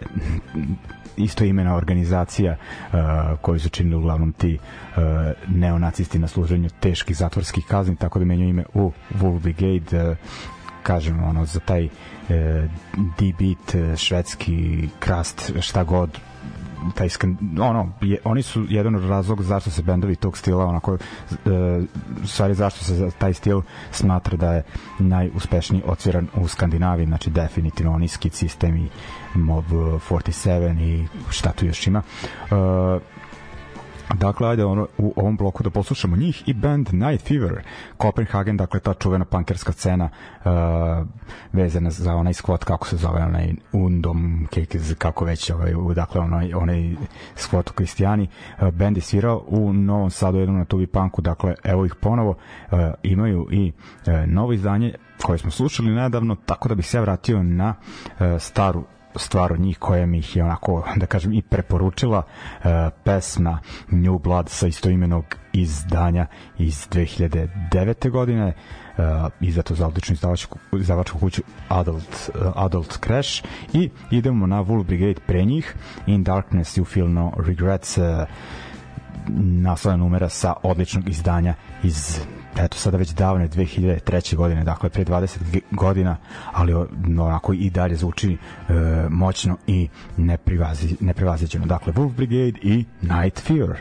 isto 1.16 1.44
imena 1.44 1.74
organizacija 1.76 2.56
uh, 2.56 2.98
koju 3.40 3.60
su 3.60 3.68
činili 3.68 3.96
uglavnom 3.96 4.32
ti 4.32 4.58
uh, 4.58 5.02
neonacisti 5.48 6.18
na 6.18 6.28
služenju 6.28 6.68
teških 6.80 7.16
zatvorskih 7.16 7.64
kazni, 7.68 7.96
tako 7.96 8.18
da 8.18 8.24
menju 8.24 8.48
ime 8.48 8.64
u 8.74 8.92
Wolf 9.20 9.40
Brigade 9.40 10.10
uh, 10.10 10.16
kažem 10.82 11.24
ono 11.24 11.44
za 11.46 11.60
taj 11.60 11.84
uh, 11.84 11.90
D-beat, 13.18 13.96
švedski 13.98 14.88
krast, 14.98 15.52
šta 15.60 15.84
god 15.84 16.20
taj 16.94 17.08
skan, 17.08 17.36
ono 17.60 17.92
je, 18.00 18.18
oni 18.24 18.42
su 18.42 18.64
jedan 18.68 18.94
od 18.94 19.04
razloga 19.04 19.42
zašto 19.42 19.70
se 19.70 19.82
bendovi 19.82 20.16
tog 20.16 20.38
stila 20.38 20.64
onako 20.66 20.94
e, 20.94 20.98
stvari 22.24 22.54
zašto 22.54 22.84
se 22.84 23.10
taj 23.18 23.34
stil 23.34 23.62
smatra 23.90 24.36
da 24.36 24.52
je 24.52 24.62
najuspešniji 24.98 25.82
odsviran 25.86 26.28
u 26.34 26.48
Skandinaviji. 26.48 27.06
Znači 27.06 27.30
definitivno 27.30 27.92
oni 27.92 28.08
skid 28.08 28.32
sistem 28.32 28.76
i 28.76 28.88
Mob 29.34 29.64
47 29.64 30.80
i 30.80 31.06
šta 31.30 31.52
tu 31.52 31.66
još 31.66 31.86
ima. 31.86 32.02
E, 32.50 33.15
Dakle, 34.14 34.48
ajde 34.48 34.64
ono, 34.64 34.86
u 34.98 35.12
ovom 35.16 35.36
bloku 35.36 35.62
da 35.62 35.70
poslušamo 35.70 36.16
njih 36.16 36.42
i 36.46 36.54
band 36.54 36.88
Night 36.92 37.28
Fever, 37.28 37.62
Copenhagen, 38.02 38.56
dakle 38.56 38.80
ta 38.80 38.94
čuvena 38.94 39.24
punkerska 39.24 39.72
scena 39.72 40.08
uh, 40.44 40.50
vezana 41.52 41.90
za 41.90 42.14
onaj 42.14 42.32
squat, 42.32 42.64
kako 42.64 42.86
se 42.86 42.96
zove, 42.96 43.24
onaj 43.24 43.54
Undom, 43.72 44.48
kako 44.98 45.24
već, 45.24 45.50
ovaj, 45.50 45.74
dakle 45.94 46.20
onaj, 46.20 46.54
onaj 46.54 46.94
squat 47.36 47.70
u 47.70 47.72
Kristijani. 47.72 48.28
Uh, 48.60 48.70
band 48.70 48.96
je 48.96 49.00
svirao 49.00 49.44
u 49.46 49.72
Novom 49.72 50.10
Sadu, 50.10 50.38
jednom 50.38 50.58
na 50.58 50.64
tubi 50.64 50.86
punku, 50.86 51.22
dakle, 51.22 51.54
evo 51.64 51.86
ih 51.86 51.94
ponovo, 51.94 52.30
uh, 52.30 52.78
imaju 53.02 53.48
i 53.50 53.72
uh, 54.06 54.12
novo 54.26 54.52
izdanje 54.52 54.94
koje 55.22 55.38
smo 55.38 55.50
slušali 55.50 55.90
nedavno, 55.90 56.36
tako 56.46 56.68
da 56.68 56.74
bih 56.74 56.86
se 56.86 57.00
vratio 57.00 57.42
na 57.42 57.74
uh, 58.04 58.26
staru 58.38 58.84
stvar 59.16 59.52
od 59.52 59.60
njih 59.60 59.78
koja 59.78 60.06
mi 60.06 60.18
ih 60.18 60.36
je 60.36 60.44
onako, 60.44 60.84
da 60.96 61.06
kažem, 61.06 61.32
i 61.32 61.42
preporučila 61.42 62.18
uh, 62.18 62.64
pesma 63.04 63.58
New 63.90 64.18
Blood 64.18 64.48
sa 64.48 64.66
istoimenog 64.66 65.24
izdanja 65.52 66.26
iz 66.58 66.88
2009. 66.88 68.10
godine 68.10 68.46
uh, 68.46 69.04
izdato 69.40 69.74
za 69.74 69.86
odličnu 69.86 70.12
izdavačku, 70.12 70.58
izdavačku 70.80 71.18
kuću 71.18 71.42
Adult, 71.68 72.30
uh, 72.34 72.52
Adult 72.54 72.98
Crash 73.04 73.44
i 73.72 73.90
idemo 74.10 74.46
na 74.46 74.62
Wolf 74.62 74.84
Brigade 74.84 75.20
pre 75.26 75.44
njih 75.44 75.74
In 76.06 76.24
Darkness 76.24 76.78
You 76.78 76.84
Feel 76.84 77.12
No 77.12 77.32
Regrets 77.46 77.98
uh, 77.98 78.04
naslovna 79.38 79.96
numera 79.96 80.28
sa 80.28 80.54
odličnog 80.62 81.08
izdanja 81.08 81.54
iz 81.82 82.20
eto 82.58 82.78
sada 82.78 82.96
već 82.96 83.10
davne 83.10 83.48
2003. 83.48 84.36
godine, 84.36 84.64
dakle 84.64 84.88
pre 84.90 85.04
20 85.04 85.60
godina, 85.70 86.16
ali 86.52 86.74
onako 87.18 87.52
i 87.52 87.70
dalje 87.70 87.96
zvuči 87.96 88.32
e, 88.68 88.72
moćno 89.10 89.56
i 89.66 89.88
neprivazi, 90.16 90.96
neprivaziđeno. 91.00 91.66
Dakle, 91.66 91.92
Wolf 91.92 92.12
Brigade 92.16 92.58
i 92.62 92.84
Night 93.02 93.40
Fear. 93.40 93.76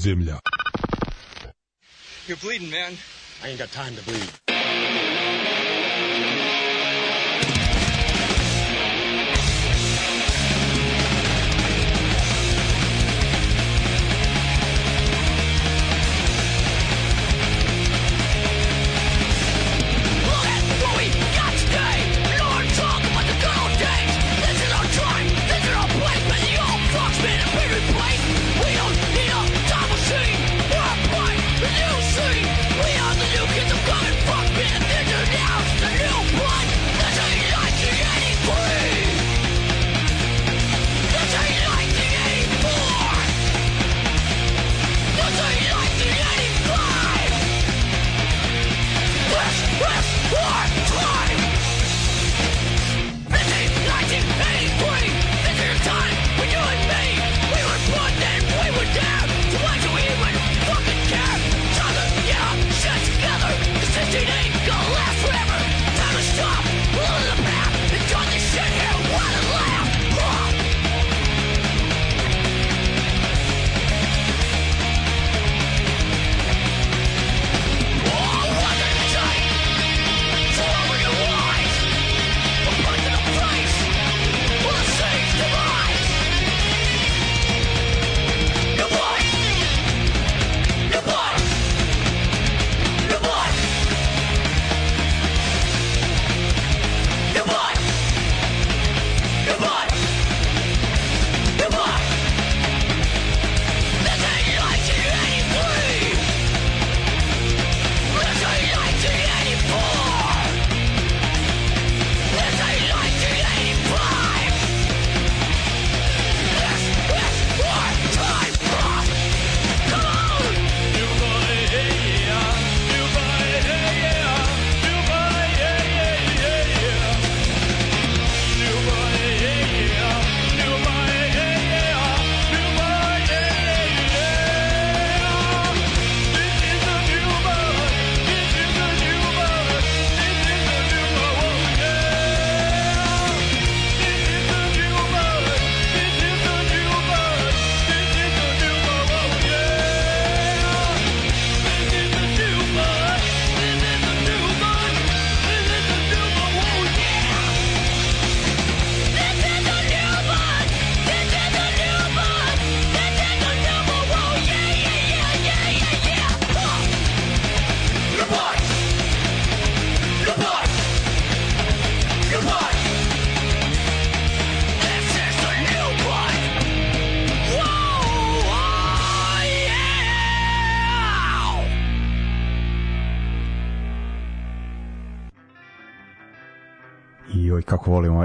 Podzemlja. 0.00 0.40
You're 2.26 2.38
bleeding, 2.38 2.70
man. 2.70 2.92
I 3.44 3.48
ain't 3.48 3.58
got 3.58 3.70
time 3.72 3.94
to 3.96 4.02
bleed. 4.02 4.49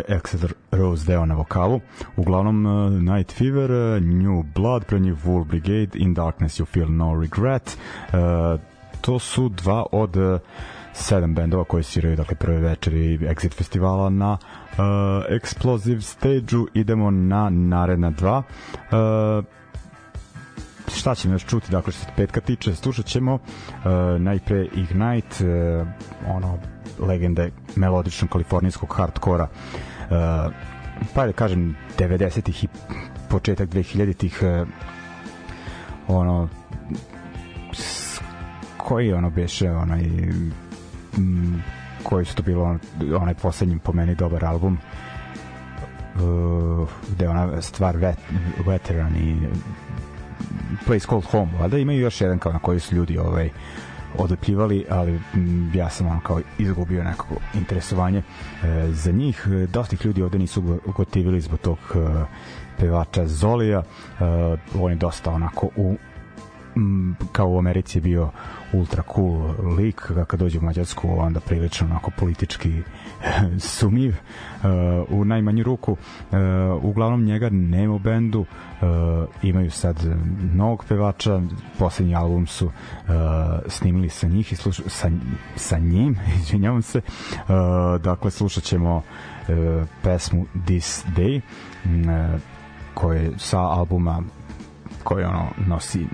Exeter 0.07 0.53
Rose 0.71 1.05
deo 1.05 1.25
na 1.25 1.35
vokalu. 1.35 1.79
Uglavnom 2.15 2.65
uh, 2.65 2.91
Night 2.91 3.31
Fever, 3.31 3.71
uh, 3.71 4.03
New 4.03 4.43
Blood, 4.55 4.85
pre 4.85 4.99
njih 4.99 5.13
Wool 5.25 5.43
Brigade, 5.43 5.89
In 5.93 6.13
Darkness 6.13 6.59
You 6.59 6.65
Feel 6.65 6.89
No 6.89 7.21
Regret. 7.21 7.77
Uh, 8.13 8.59
to 9.01 9.19
su 9.19 9.49
dva 9.49 9.85
od 9.91 10.17
sedam 10.93 11.35
bendova 11.35 11.63
koji 11.63 11.83
sviraju 11.83 12.15
dakle 12.15 12.35
prve 12.35 12.57
večeri 12.57 13.17
Exit 13.17 13.53
festivala 13.53 14.09
na 14.09 14.31
uh, 14.31 14.77
Explosive 15.29 16.01
stage-u. 16.01 16.67
Idemo 16.73 17.11
na 17.11 17.49
naredna 17.49 18.11
dva. 18.11 18.37
Uh, 18.37 19.45
šta 20.95 21.15
ćemo 21.15 21.33
još 21.33 21.45
čuti, 21.45 21.71
dakle 21.71 21.93
što 21.93 22.05
se 22.05 22.11
petka 22.15 22.41
tiče, 22.41 22.75
slušat 22.75 23.05
ćemo 23.05 23.33
uh, 23.33 23.41
najpre 24.19 24.67
Ignite, 24.75 25.45
uh, 25.45 25.87
ono 26.35 26.57
legende 26.99 27.51
melodičnog 27.75 28.29
kalifornijskog 28.29 28.93
hardkora 28.97 29.43
uh, 29.43 29.94
pa 31.13 31.25
da 31.25 31.33
kažem 31.33 31.75
90-ih 31.97 32.63
i 32.63 32.67
početak 33.29 33.69
2000-ih 33.69 34.39
uh, 34.41 34.67
ono 36.07 36.49
koji 38.77 39.13
ono 39.13 39.29
beše 39.29 39.71
onaj 39.71 40.01
m, 41.17 41.63
koji 42.03 42.25
su 42.25 42.35
to 42.35 42.43
bilo 42.43 42.77
onaj 43.21 43.33
poslednji 43.33 43.79
po 43.79 43.93
meni 43.93 44.15
dobar 44.15 44.45
album 44.45 44.77
uh, 46.15 46.89
gde 47.15 47.29
ona 47.29 47.61
stvar 47.61 47.97
vet, 47.97 48.17
veteran 48.65 49.15
i 49.15 49.47
Place 50.85 51.07
Called 51.07 51.25
Home, 51.25 51.51
valjda 51.59 51.77
imaju 51.77 51.99
još 51.99 52.21
jedan 52.21 52.39
kao 52.39 52.53
na 52.53 52.59
koji 52.59 52.79
su 52.79 52.95
ljudi 52.95 53.17
ovaj, 53.17 53.49
odlepljivali, 54.17 54.85
ali 54.89 55.19
m, 55.33 55.71
ja 55.75 55.89
sam 55.89 56.07
ono 56.07 56.19
kao 56.21 56.41
izgubio 56.57 57.03
nekako 57.03 57.35
interesovanje 57.53 58.19
e, 58.19 58.23
za 58.91 59.11
njih. 59.11 59.47
Dosta 59.73 59.95
ljudi 60.03 60.21
ovde 60.21 60.39
nisu 60.39 60.79
ugotivili 60.85 61.41
zbog 61.41 61.59
tog 61.59 61.77
e, 61.95 62.25
pevača 62.77 63.27
Zolija. 63.27 63.79
E, 63.79 63.83
on 64.79 64.91
je 64.91 64.95
dosta 64.95 65.31
onako 65.31 65.69
u 65.75 65.95
kao 67.31 67.49
u 67.49 67.57
Americi 67.57 68.01
bio 68.01 68.29
ultra 68.73 69.03
cool 69.15 69.75
lik, 69.77 70.11
kad 70.27 70.39
dođe 70.39 70.59
u 70.59 70.61
Mađarsku 70.61 71.07
onda 71.17 71.39
prilično 71.39 71.87
onako 71.87 72.11
politički 72.17 72.81
sumnjiv 73.59 74.09
uh, 74.09 74.65
u 75.09 75.25
najmanju 75.25 75.63
ruku. 75.63 75.91
Uh, 75.91 75.97
uglavnom 76.83 77.23
njega 77.23 77.49
nema 77.49 77.93
u 77.93 77.99
bendu 77.99 78.39
uh, 78.39 78.47
imaju 79.43 79.71
sad 79.71 79.97
novog 80.53 80.85
pevača 80.87 81.41
poslednji 81.79 82.15
album 82.15 82.47
su 82.47 82.65
uh, 82.65 82.71
snimili 83.67 84.09
sa 84.09 84.27
njih 84.27 84.51
i 84.51 84.55
sluša, 84.55 84.83
sa, 84.87 85.09
sa 85.55 85.77
njim 85.77 86.17
izvinjavam 86.41 86.81
se. 86.81 87.01
Uh, 87.07 88.01
dakle 88.01 88.31
slušat 88.31 88.63
ćemo 88.63 88.95
uh, 88.95 89.03
pesmu 90.03 90.45
This 90.65 91.05
Day 91.15 91.41
uh, 91.85 92.41
koje 92.93 93.31
sa 93.37 93.59
albuma 93.59 94.23
koji 95.05 95.25
ono 95.25 95.45
nosi 95.67 96.01
uh, 96.01 96.07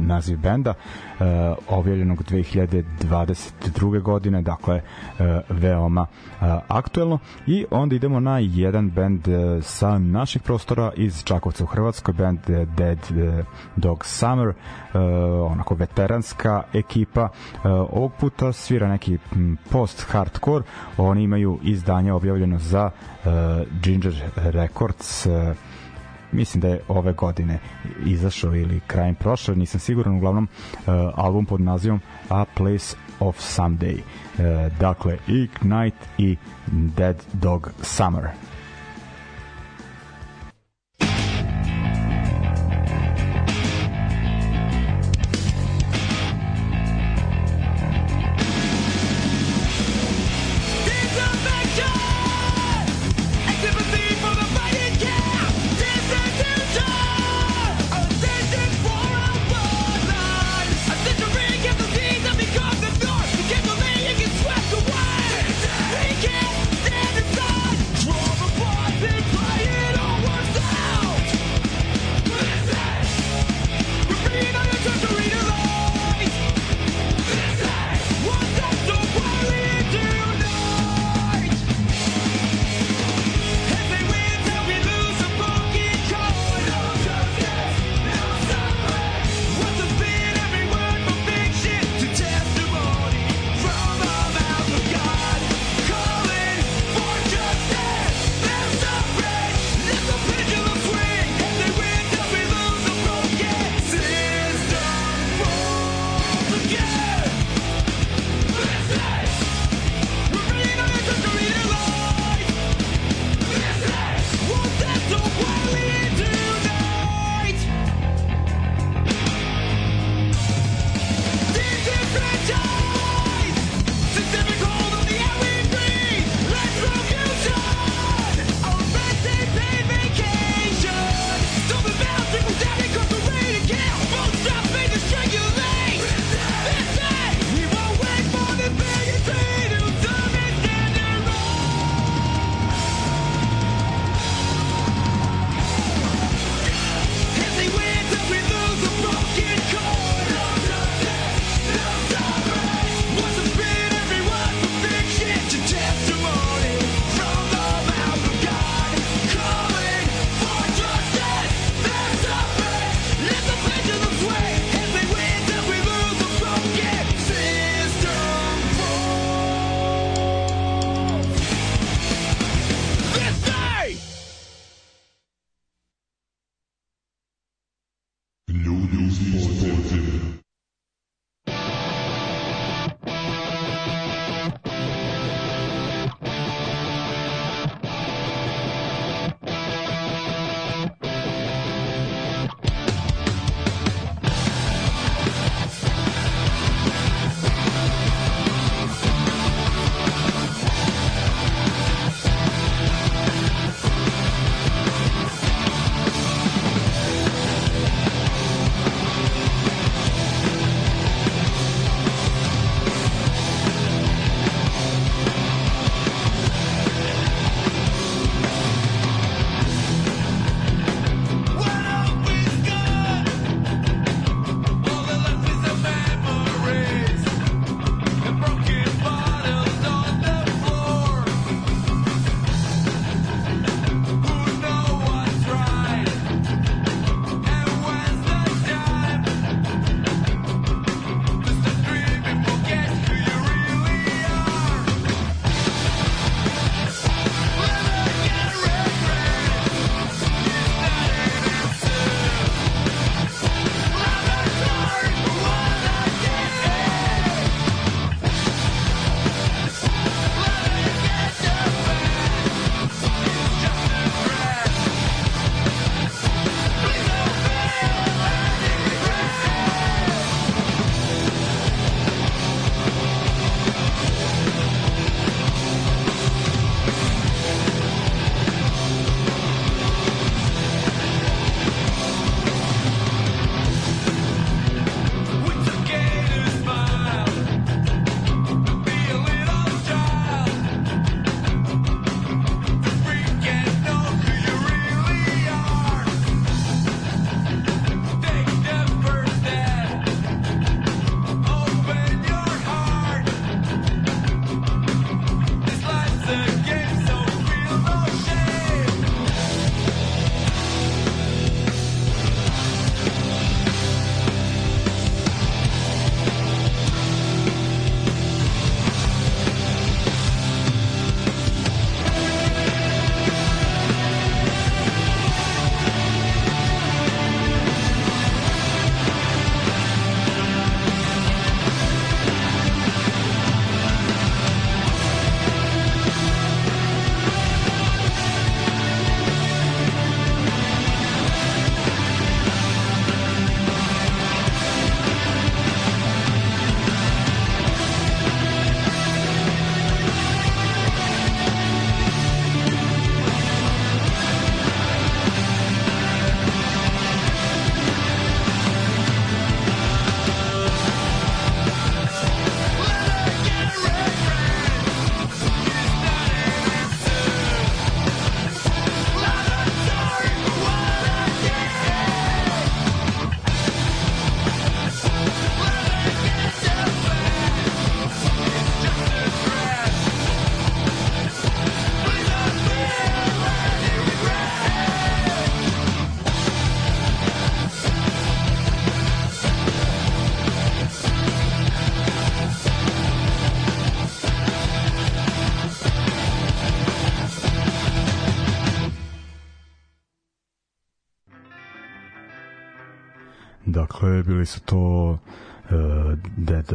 naziv 0.00 0.38
benda 0.38 0.70
uh, 0.70 1.26
objavljenog 1.68 2.22
2022. 2.22 4.02
godine 4.02 4.42
dakle 4.42 4.74
uh, 4.74 5.26
veoma 5.48 6.06
aktuelno 6.68 7.18
i 7.46 7.64
onda 7.70 7.94
idemo 7.94 8.20
na 8.20 8.38
jedan 8.38 8.90
bend 8.90 9.28
sa 9.62 9.98
naših 9.98 10.42
prostora 10.42 10.92
iz 10.96 11.24
Čakovca 11.24 11.64
u 11.64 11.66
Hrvatskoj 11.66 12.14
band 12.14 12.38
uh, 12.48 12.68
Dead 12.68 12.98
Dog 13.76 14.04
Summer 14.04 14.52
onako 15.50 15.74
veteranska 15.74 16.62
ekipa 16.72 17.28
ovog 17.64 18.12
puta 18.20 18.52
svira 18.52 18.88
neki 18.88 19.18
post 19.70 20.06
hardcore 20.10 20.64
oni 20.96 21.22
imaju 21.22 21.58
izdanje 21.62 22.12
objavljeno 22.12 22.58
za 22.58 22.90
Ginger 23.82 24.22
Records 24.36 25.26
mislim 26.34 26.60
da 26.60 26.68
je 26.68 26.80
ove 26.88 27.12
godine 27.12 27.58
izašao 28.06 28.54
ili 28.54 28.80
krajem 28.86 29.14
prošle, 29.14 29.56
nisam 29.56 29.80
siguran, 29.80 30.16
uglavnom 30.16 30.44
uh, 30.44 30.84
album 31.14 31.46
pod 31.46 31.60
nazivom 31.60 32.00
A 32.28 32.44
Place 32.56 32.96
of 33.20 33.36
Someday. 33.38 33.98
Uh, 33.98 34.72
dakle, 34.78 35.18
Ignite 35.28 35.96
i 36.18 36.36
Dead 36.66 37.22
Dog 37.32 37.70
Summer. 37.82 38.30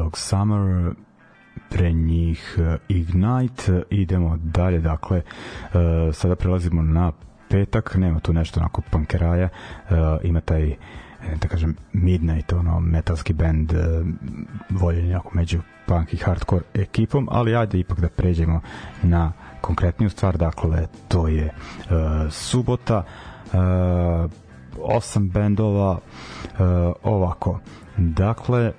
Dog 0.09 0.17
Summer, 0.17 0.93
pre 1.69 1.91
njih 1.91 2.55
uh, 2.57 2.75
Ignite, 2.87 3.83
idemo 3.89 4.37
dalje, 4.37 4.79
dakle, 4.79 5.21
uh, 5.21 6.15
sada 6.15 6.35
prelazimo 6.35 6.81
na 6.81 7.11
petak, 7.49 7.95
nema 7.95 8.19
tu 8.19 8.33
nešto 8.33 8.59
onako 8.59 8.81
punkeraja, 8.91 9.49
uh, 9.89 9.97
ima 10.23 10.41
taj 10.41 10.75
da 11.41 11.47
kažem 11.47 11.75
Midnight 11.93 12.53
ono 12.53 12.79
metalski 12.79 13.33
band 13.33 13.73
voljen 14.69 15.09
jako 15.09 15.29
među 15.33 15.59
punk 15.87 16.13
i 16.13 16.17
hardcore 16.17 16.63
ekipom, 16.73 17.27
ali 17.31 17.55
ajde 17.55 17.79
ipak 17.79 17.99
da 17.99 18.09
pređemo 18.09 18.61
na 19.03 19.31
konkretniju 19.61 20.09
stvar, 20.09 20.37
dakle 20.37 20.87
to 21.07 21.27
je 21.27 21.53
subota 22.29 23.03
osam 24.81 25.29
bendova 25.29 25.99
ovako 27.03 27.59
dakle 27.97 28.71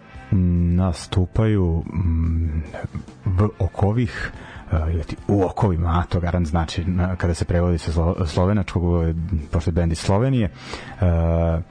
nastupaju 0.76 1.84
mm, 1.92 2.62
v 3.24 3.48
okovih 3.58 4.32
uh, 4.72 4.94
ili 4.94 5.04
ti 5.04 5.16
u 5.28 5.42
okovima, 5.42 5.88
a 5.88 6.02
to 6.08 6.20
garant 6.20 6.46
znači 6.46 6.84
na, 6.84 7.16
kada 7.16 7.34
se 7.34 7.44
prevodi 7.44 7.78
sa 7.78 7.92
slo, 7.92 8.26
slovenačkog, 8.26 8.82
pošto 9.50 9.68
je 9.68 9.72
bend 9.72 9.92
iz 9.92 9.98
Slovenije 9.98 10.50
uh, 11.00 11.62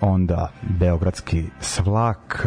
onda 0.00 0.52
Beogradski 0.62 1.44
svlak, 1.60 2.46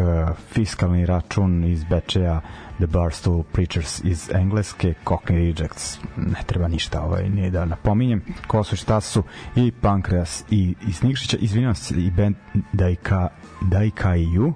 fiskalni 0.54 1.06
račun 1.06 1.64
iz 1.64 1.84
Bečeja, 1.84 2.42
The 2.78 2.88
Barstool 2.88 3.44
Preachers 3.44 4.02
iz 4.04 4.30
Engleske, 4.34 4.94
Cockney 5.06 5.58
Rejects, 5.58 6.00
ne 6.18 6.44
treba 6.46 6.68
ništa 6.68 7.02
ovaj, 7.02 7.30
nije 7.30 7.50
da 7.50 7.66
napominjem, 7.66 8.22
ko 8.48 8.64
su 8.64 8.76
šta 8.76 9.02
su, 9.02 9.24
i 9.56 9.72
Pankreas 9.72 10.44
i 10.50 10.76
iz 10.88 11.04
Nikšića, 11.04 11.38
izvinjam 11.38 11.76
se, 11.76 11.96
i 11.96 12.12
band 12.12 12.36
Daika, 12.74 13.28
Daika 13.62 14.16
i 14.16 14.40
U, 14.40 14.54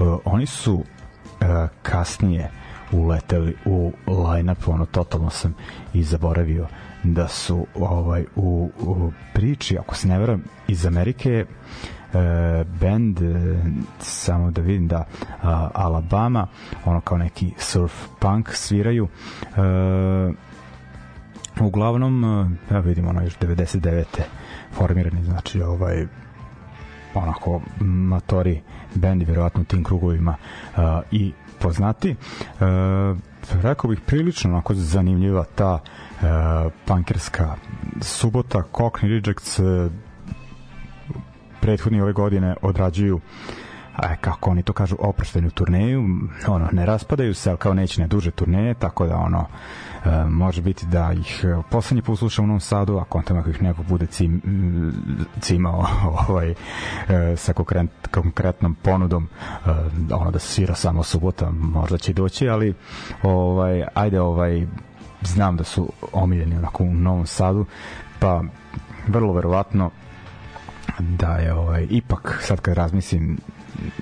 uh, 0.00 0.18
oni 0.24 0.46
su 0.46 0.74
uh, 0.74 0.84
kasnije 1.82 2.50
uleteli 2.92 3.56
u 3.64 3.92
line-up, 4.06 4.68
ono, 4.68 4.86
totalno 4.86 5.30
sam 5.30 5.54
i 5.94 6.02
zaboravio 6.02 6.66
da 7.02 7.28
su 7.28 7.66
ovaj 7.74 8.24
u, 8.36 8.70
u 8.80 9.12
priči, 9.34 9.78
ako 9.78 9.94
se 9.94 10.08
ne 10.08 10.18
veram, 10.18 10.44
iz 10.68 10.86
Amerike 10.86 11.46
e, 12.12 12.64
band 12.80 13.22
e, 13.22 13.56
samo 13.98 14.50
da 14.50 14.62
vidim 14.62 14.88
da 14.88 15.04
a, 15.42 15.70
Alabama 15.74 16.46
ono 16.84 17.00
kao 17.00 17.18
neki 17.18 17.52
surf 17.58 17.92
punk 18.18 18.54
sviraju 18.54 19.08
e, 19.42 19.60
uglavnom 21.60 22.24
e, 22.24 22.74
ja 22.74 22.80
vidim 22.80 23.08
ono 23.08 23.22
još 23.22 23.38
99. 23.38 24.04
formirani 24.72 25.24
znači 25.24 25.62
ovaj 25.62 26.06
onako 27.14 27.60
matori 27.80 28.62
bendi 28.94 29.24
verovatno 29.24 29.60
u 29.60 29.64
tim 29.64 29.84
krugovima 29.84 30.34
uh, 30.76 30.82
i 31.10 31.32
poznati. 31.58 32.10
Uh, 32.10 33.18
rekao 33.62 33.90
bih 33.90 34.00
prilično 34.06 34.50
onako 34.50 34.74
zanimljiva 34.74 35.44
ta 35.54 35.72
uh, 35.78 36.28
punkerska 36.86 37.54
subota. 38.00 38.62
Cockney 38.72 39.08
Rejects 39.08 39.58
uh, 39.58 39.92
prethodni 41.60 42.00
ove 42.00 42.12
godine 42.12 42.54
odrađuju 42.62 43.20
a 43.98 44.16
kako 44.16 44.50
oni 44.50 44.62
to 44.62 44.72
kažu 44.72 44.96
oproštenu 44.98 45.50
turneju 45.50 46.04
ono 46.46 46.68
ne 46.72 46.86
raspadaju 46.86 47.34
se 47.34 47.50
ali 47.50 47.58
kao 47.58 47.74
neće 47.74 48.00
ne 48.00 48.06
duže 48.06 48.30
turneje 48.30 48.74
tako 48.74 49.06
da 49.06 49.16
ono 49.16 49.46
e, 50.04 50.24
može 50.24 50.62
biti 50.62 50.86
da 50.86 51.12
ih 51.12 51.44
e, 51.44 51.62
poslednji 51.70 52.02
put 52.02 52.18
slušam 52.18 52.44
u 52.44 52.48
Novom 52.48 52.60
Sadu 52.60 52.98
a 52.98 53.04
kontam 53.04 53.38
ako 53.38 53.50
ih 53.50 53.62
neko 53.62 53.82
bude 53.82 54.06
cim, 54.06 54.42
cimao 55.40 55.86
ovaj, 56.28 56.50
e, 56.50 57.36
sa 57.36 57.52
konkret, 57.52 57.90
konkretnom 58.10 58.74
ponudom 58.82 59.28
e, 59.66 59.70
ono 60.14 60.30
da 60.30 60.38
se 60.38 60.48
svira 60.48 60.74
samo 60.74 61.02
subota 61.02 61.50
možda 61.50 61.98
će 61.98 62.12
doći 62.12 62.48
ali 62.48 62.74
ovaj, 63.22 63.84
ajde 63.94 64.20
ovaj 64.20 64.66
znam 65.22 65.56
da 65.56 65.64
su 65.64 65.92
omiljeni 66.12 66.56
onako 66.56 66.84
u 66.84 66.94
Novom 66.94 67.26
Sadu 67.26 67.66
pa 68.18 68.42
vrlo 69.08 69.32
verovatno 69.32 69.90
da 70.98 71.36
je 71.36 71.54
ovaj 71.54 71.86
ipak 71.90 72.38
sad 72.42 72.60
kad 72.60 72.74
razmislim 72.74 73.38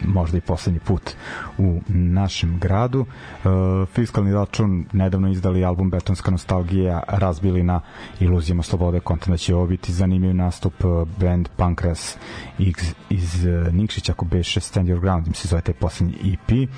možda 0.05 0.39
i 0.39 0.41
poslednji 0.41 0.81
put 0.81 1.11
u 1.59 1.81
našem 1.89 2.59
gradu. 2.59 3.07
E, 3.07 3.49
fiskalni 3.95 4.33
račun 4.33 4.87
nedavno 4.93 5.29
izdali 5.29 5.65
album 5.65 5.91
Betonska 5.91 6.31
nostalgija, 6.31 7.03
razbili 7.09 7.63
na 7.63 7.81
iluzijama 8.21 8.63
slobode, 8.63 9.01
kontent 9.01 9.31
da 9.31 9.37
će 9.37 9.55
ovo 9.55 9.67
biti 9.67 9.93
zanimljiv 9.93 10.35
nastup 10.35 10.75
e, 10.81 10.87
band 11.21 11.49
Pankras 11.57 12.17
iz, 12.59 12.95
iz 13.11 13.47
e, 13.47 13.73
Nikšića, 13.73 14.13
ako 14.13 14.25
beše 14.25 14.61
Stand 14.61 14.89
Your 14.89 15.01
Ground, 15.01 15.27
im 15.27 15.35
se 15.35 15.49
zove 15.49 15.63
taj 15.63 15.75
poslednji 15.75 16.15
EP. 16.33 16.51
E, 16.53 16.69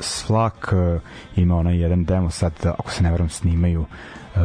Slak 0.00 0.72
e, 0.72 1.00
ima 1.36 1.56
onaj 1.56 1.80
jedan 1.80 2.04
demo 2.04 2.30
sad, 2.30 2.52
ako 2.66 2.90
se 2.90 3.02
ne 3.02 3.10
veram, 3.10 3.28
snimaju 3.28 3.84
e, 3.84 4.38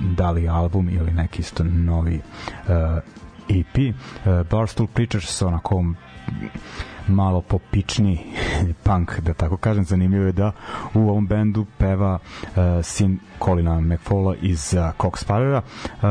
da 0.00 0.30
li 0.30 0.48
album 0.48 0.88
ili 0.88 1.12
neki 1.12 1.40
isto 1.40 1.64
novi 1.64 2.20
e, 2.68 3.00
EP. 3.50 3.76
Uh, 3.78 4.46
Barstool 4.50 4.86
Preachers 4.86 5.42
onako 5.42 5.84
malo 7.08 7.40
popični 7.40 8.18
punk, 8.84 9.20
da 9.20 9.34
tako 9.34 9.56
kažem, 9.56 9.84
zanimljivo 9.84 10.26
je 10.26 10.32
da 10.32 10.52
u 10.94 11.00
ovom 11.00 11.26
bendu 11.26 11.66
peva 11.78 12.18
uh, 12.42 12.50
sin 12.82 13.18
Colina 13.44 13.80
McFalla 13.80 14.34
iz 14.42 14.74
uh, 14.74 14.80
Cox 14.98 15.16
Sparera. 15.16 15.62
Uh, 15.84 16.02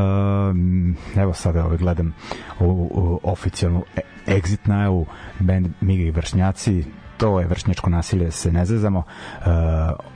evo 1.22 1.34
sada 1.34 1.66
ovaj 1.66 1.78
gledam 1.78 2.14
u, 2.60 2.66
u 2.92 3.20
oficijalnu 3.24 3.84
e, 3.96 4.02
exit 4.28 4.60
najavu 4.66 5.06
band 5.40 5.68
Miga 5.82 6.04
i 6.04 6.12
Vršnjaci, 6.12 6.86
to 7.18 7.40
je 7.40 7.48
vršnjačko 7.48 7.90
nasilje, 7.90 8.26
da 8.26 8.32
se 8.32 8.52
ne 8.52 8.66
zezamo. 8.66 9.00
Uh, 9.00 9.46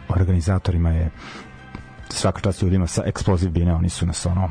organizatorima 0.10 0.90
je 0.90 1.10
svaka 2.10 2.42
čast 2.42 2.62
ljudima 2.62 2.88
sa 2.88 3.04
Explosive 3.04 3.50
Bine, 3.50 3.76
oni 3.76 3.90
su 3.90 4.06
nas 4.06 4.26
ono 4.26 4.50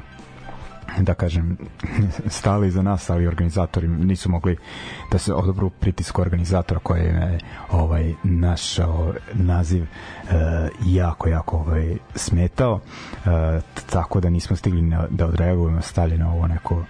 da 1.01 1.15
kažem 1.15 1.59
stali 2.27 2.71
za 2.71 2.83
nas, 2.83 3.11
ali 3.11 3.27
organizatori 3.27 3.89
nisu 3.89 4.31
mogli 4.31 4.57
da 5.11 5.19
se 5.19 5.35
odobru 5.35 5.71
pritisku 5.71 6.23
organizatora 6.23 6.81
koji 6.81 7.01
je 7.01 7.39
ovaj 7.71 8.15
naš 8.23 8.77
naziv 9.33 9.83
e, 9.83 9.89
jako 10.85 11.29
jako 11.29 11.57
ovaj 11.57 11.97
smetao. 12.15 12.81
E, 13.27 13.61
tako 13.91 14.21
da 14.21 14.31
nismo 14.31 14.57
stigli 14.57 14.83
na, 14.83 15.07
da 15.11 15.27
odreagujemo 15.27 15.81
stavljeno 15.81 16.33
ovo 16.33 16.47
neko 16.47 16.85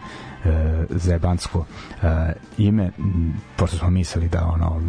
e, 0.44 0.84
zebansko 0.90 1.64
e, 2.02 2.32
ime. 2.58 2.90
Pošto 3.56 3.76
smo 3.76 3.90
mislili 3.90 4.28
da 4.28 4.46
ono 4.46 4.82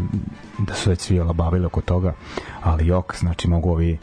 da 0.57 0.73
su 0.73 0.89
već 0.89 0.99
svi 1.01 1.19
olabavili 1.19 1.65
oko 1.65 1.81
toga 1.81 2.13
ali 2.63 2.87
jok, 2.87 3.15
znači 3.15 3.47
mogu 3.47 3.71
ovi 3.71 3.97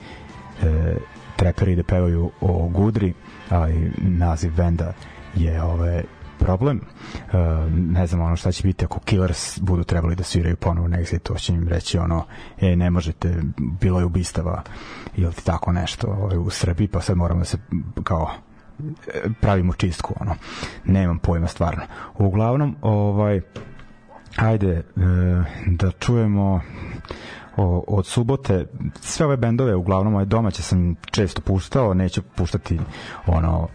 e, 0.62 0.96
treperi 1.41 1.76
da 1.76 1.82
pevaju 1.82 2.30
o 2.41 2.68
Gudri 2.68 3.12
ali 3.51 3.93
naziv 3.99 4.53
benda 4.57 4.93
je 5.34 5.62
ove 5.62 6.03
problem. 6.38 6.80
Uh, 6.80 7.72
ne 7.72 8.07
znam 8.07 8.20
ono 8.20 8.36
šta 8.36 8.53
će 8.53 8.62
biti 8.62 8.84
ako 8.84 9.01
Killers 9.01 9.61
budu 9.61 9.84
trebali 9.84 10.16
da 10.16 10.22
sviraju 10.24 10.57
ponovo 10.57 10.88
na 10.88 10.99
Exit, 10.99 11.18
to 11.18 11.34
će 11.34 11.53
im 11.53 11.68
reći 11.68 11.99
ono, 11.99 12.24
e, 12.61 12.76
ne 12.76 12.91
možete, 12.91 13.43
bilo 13.80 13.99
je 13.99 14.05
ubistava 14.05 14.62
ili 15.16 15.32
ti 15.32 15.45
tako 15.45 15.72
nešto 15.72 16.07
ovaj, 16.07 16.38
u 16.38 16.51
Srbiji, 16.51 16.88
pa 16.88 17.01
sad 17.01 17.16
moramo 17.16 17.41
da 17.41 17.45
se 17.45 17.59
kao 18.05 18.30
pravimo 19.41 19.72
čistku, 19.72 20.14
ono. 20.20 20.34
Nemam 20.84 21.18
pojma 21.18 21.47
stvarno. 21.47 21.82
Uglavnom, 22.18 22.76
ovaj, 22.82 23.41
ajde 24.36 24.72
e, 24.72 24.82
da 25.66 25.91
čujemo 25.91 26.61
o, 27.61 27.85
od 27.89 28.07
subote 28.07 28.67
sve 29.01 29.27
ove 29.27 29.37
bendove 29.37 29.75
uglavnom 29.75 30.15
ove 30.15 30.25
domaće 30.25 30.63
sam 30.63 30.95
često 31.11 31.43
puštao 31.43 31.95
neću 31.95 32.23
puštati 32.37 32.79
ono 33.27 33.69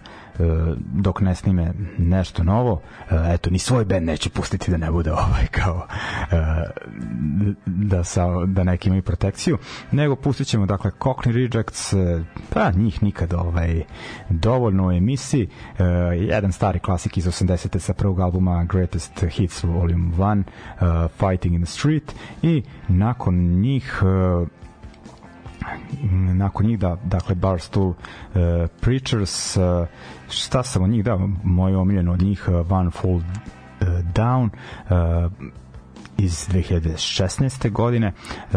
dok 0.93 1.21
ne 1.21 1.35
snime 1.35 1.73
nešto 1.97 2.43
novo 2.43 2.81
e, 3.09 3.33
eto 3.33 3.49
ni 3.49 3.59
svoj 3.59 3.85
bend 3.85 4.05
neće 4.05 4.29
pustiti 4.29 4.71
da 4.71 4.77
ne 4.77 4.91
bude 4.91 5.11
ovaj 5.11 5.47
kao 5.51 5.87
e, 6.31 6.35
da 7.65 8.03
sa 8.03 8.45
da 8.45 8.63
neki 8.63 8.89
imaju 8.89 9.03
protekciju 9.03 9.57
nego 9.91 10.15
pustit 10.15 10.47
ćemo 10.47 10.65
dakle 10.65 10.91
Cockney 10.91 11.31
Rejects 11.31 11.93
pa 12.53 12.71
njih 12.71 13.03
nikad 13.03 13.33
ovaj 13.33 13.83
dovoljno 14.29 14.87
u 14.87 14.91
emisiji 14.91 15.49
jedan 16.19 16.51
stari 16.51 16.79
klasik 16.79 17.17
iz 17.17 17.25
80. 17.25 17.79
sa 17.79 17.93
prvog 17.93 18.19
albuma 18.19 18.63
Greatest 18.63 19.23
Hits 19.29 19.63
Volume 19.63 20.15
1 20.79 21.07
Fighting 21.07 21.55
in 21.55 21.63
the 21.63 21.71
Street 21.71 22.15
i 22.41 22.63
nakon 22.87 23.35
njih 23.35 24.03
nakon 26.33 26.65
njih 26.65 26.79
da 26.79 26.97
dakle 27.03 27.35
Barstool 27.35 27.87
uh, 27.87 27.95
Preachers 28.81 29.57
uh, 29.57 29.87
šta 30.29 30.63
sam 30.63 30.83
od 30.83 30.89
njih 30.89 31.03
da 31.03 31.19
moj 31.43 31.75
omiljen 31.75 32.09
od 32.09 32.21
njih 32.21 32.47
uh, 32.47 32.71
One 32.71 32.91
Fall 32.91 33.15
uh, 33.15 33.23
Down 34.13 34.49
uh, 34.49 35.31
iz 36.17 36.47
2016. 36.49 37.71
godine 37.71 38.07
uh, 38.07 38.51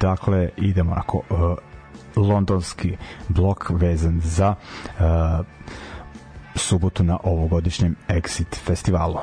dakle 0.00 0.50
idemo 0.56 0.92
onako 0.92 1.18
uh, 1.30 1.56
londonski 2.16 2.96
blok 3.28 3.70
vezan 3.70 4.20
za 4.20 4.54
uh, 4.54 5.46
subotu 6.54 7.04
na 7.04 7.18
ovogodišnjem 7.22 7.96
Exit 8.08 8.56
festivalu 8.64 9.16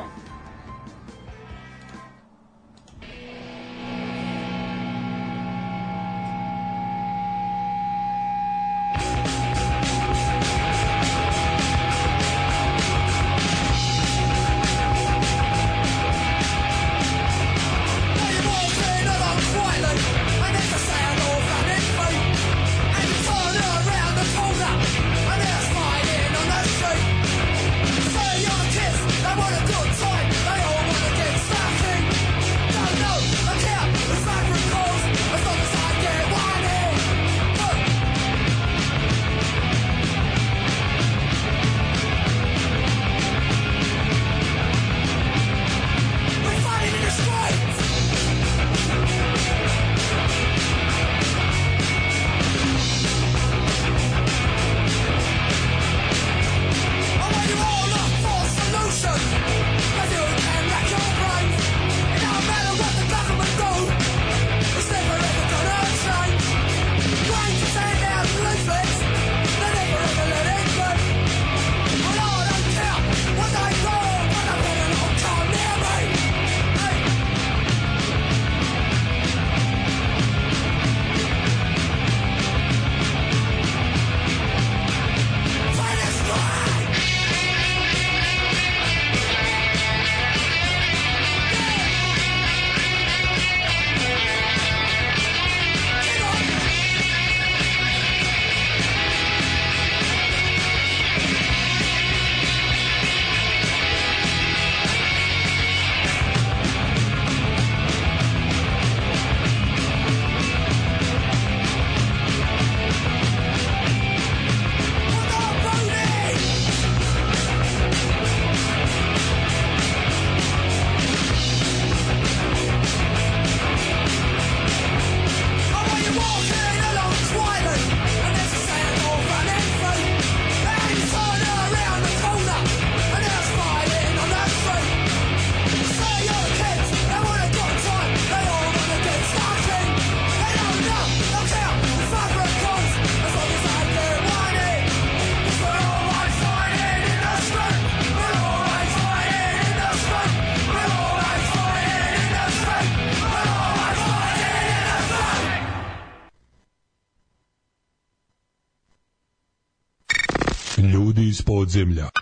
yeah 161.91 162.12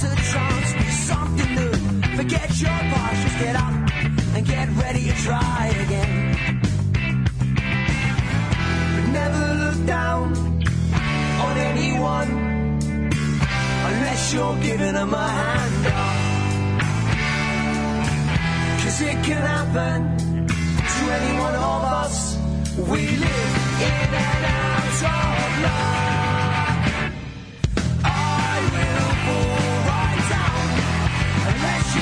to 0.00 0.78
be 0.78 0.90
something 0.90 1.54
new. 1.54 1.72
Forget 2.16 2.60
your 2.60 2.80
past, 2.92 3.22
just 3.22 3.38
get 3.38 3.56
up 3.56 3.74
and 4.34 4.46
get 4.46 4.68
ready 4.82 5.04
to 5.10 5.14
try 5.22 5.66
again. 5.84 6.60
But 8.94 9.06
never 9.20 9.44
look 9.64 9.86
down 9.86 10.34
on 11.46 11.56
anyone 11.56 12.30
unless 13.88 14.32
you're 14.34 14.56
giving 14.62 14.94
them 14.94 15.14
a 15.14 15.42
it 19.04 19.24
can 19.24 19.42
happen 19.42 20.46
to 20.46 21.12
any 21.18 21.38
one 21.38 21.54
of 21.54 21.82
us. 22.02 22.36
We 22.76 23.00
live 23.16 23.54
in 23.88 24.14
and 24.14 24.44
out 24.44 25.02
of 25.04 25.62
love. 25.62 26.11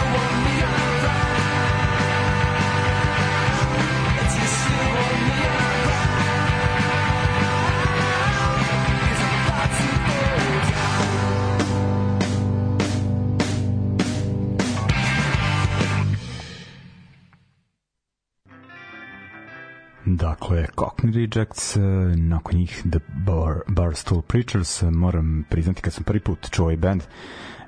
podzemlja. 0.00 0.82
Rejects, 21.32 21.76
e, 21.76 21.80
nakon 22.16 22.56
njih 22.56 22.82
The 22.90 22.98
Bar, 23.26 23.60
Barstool 23.68 24.22
Preachers, 24.22 24.82
moram 24.82 25.44
priznati 25.50 25.82
kad 25.82 25.92
sam 25.92 26.04
prvi 26.04 26.20
put 26.20 26.50
čuo 26.50 26.64
ovaj 26.64 26.76
band, 26.76 27.02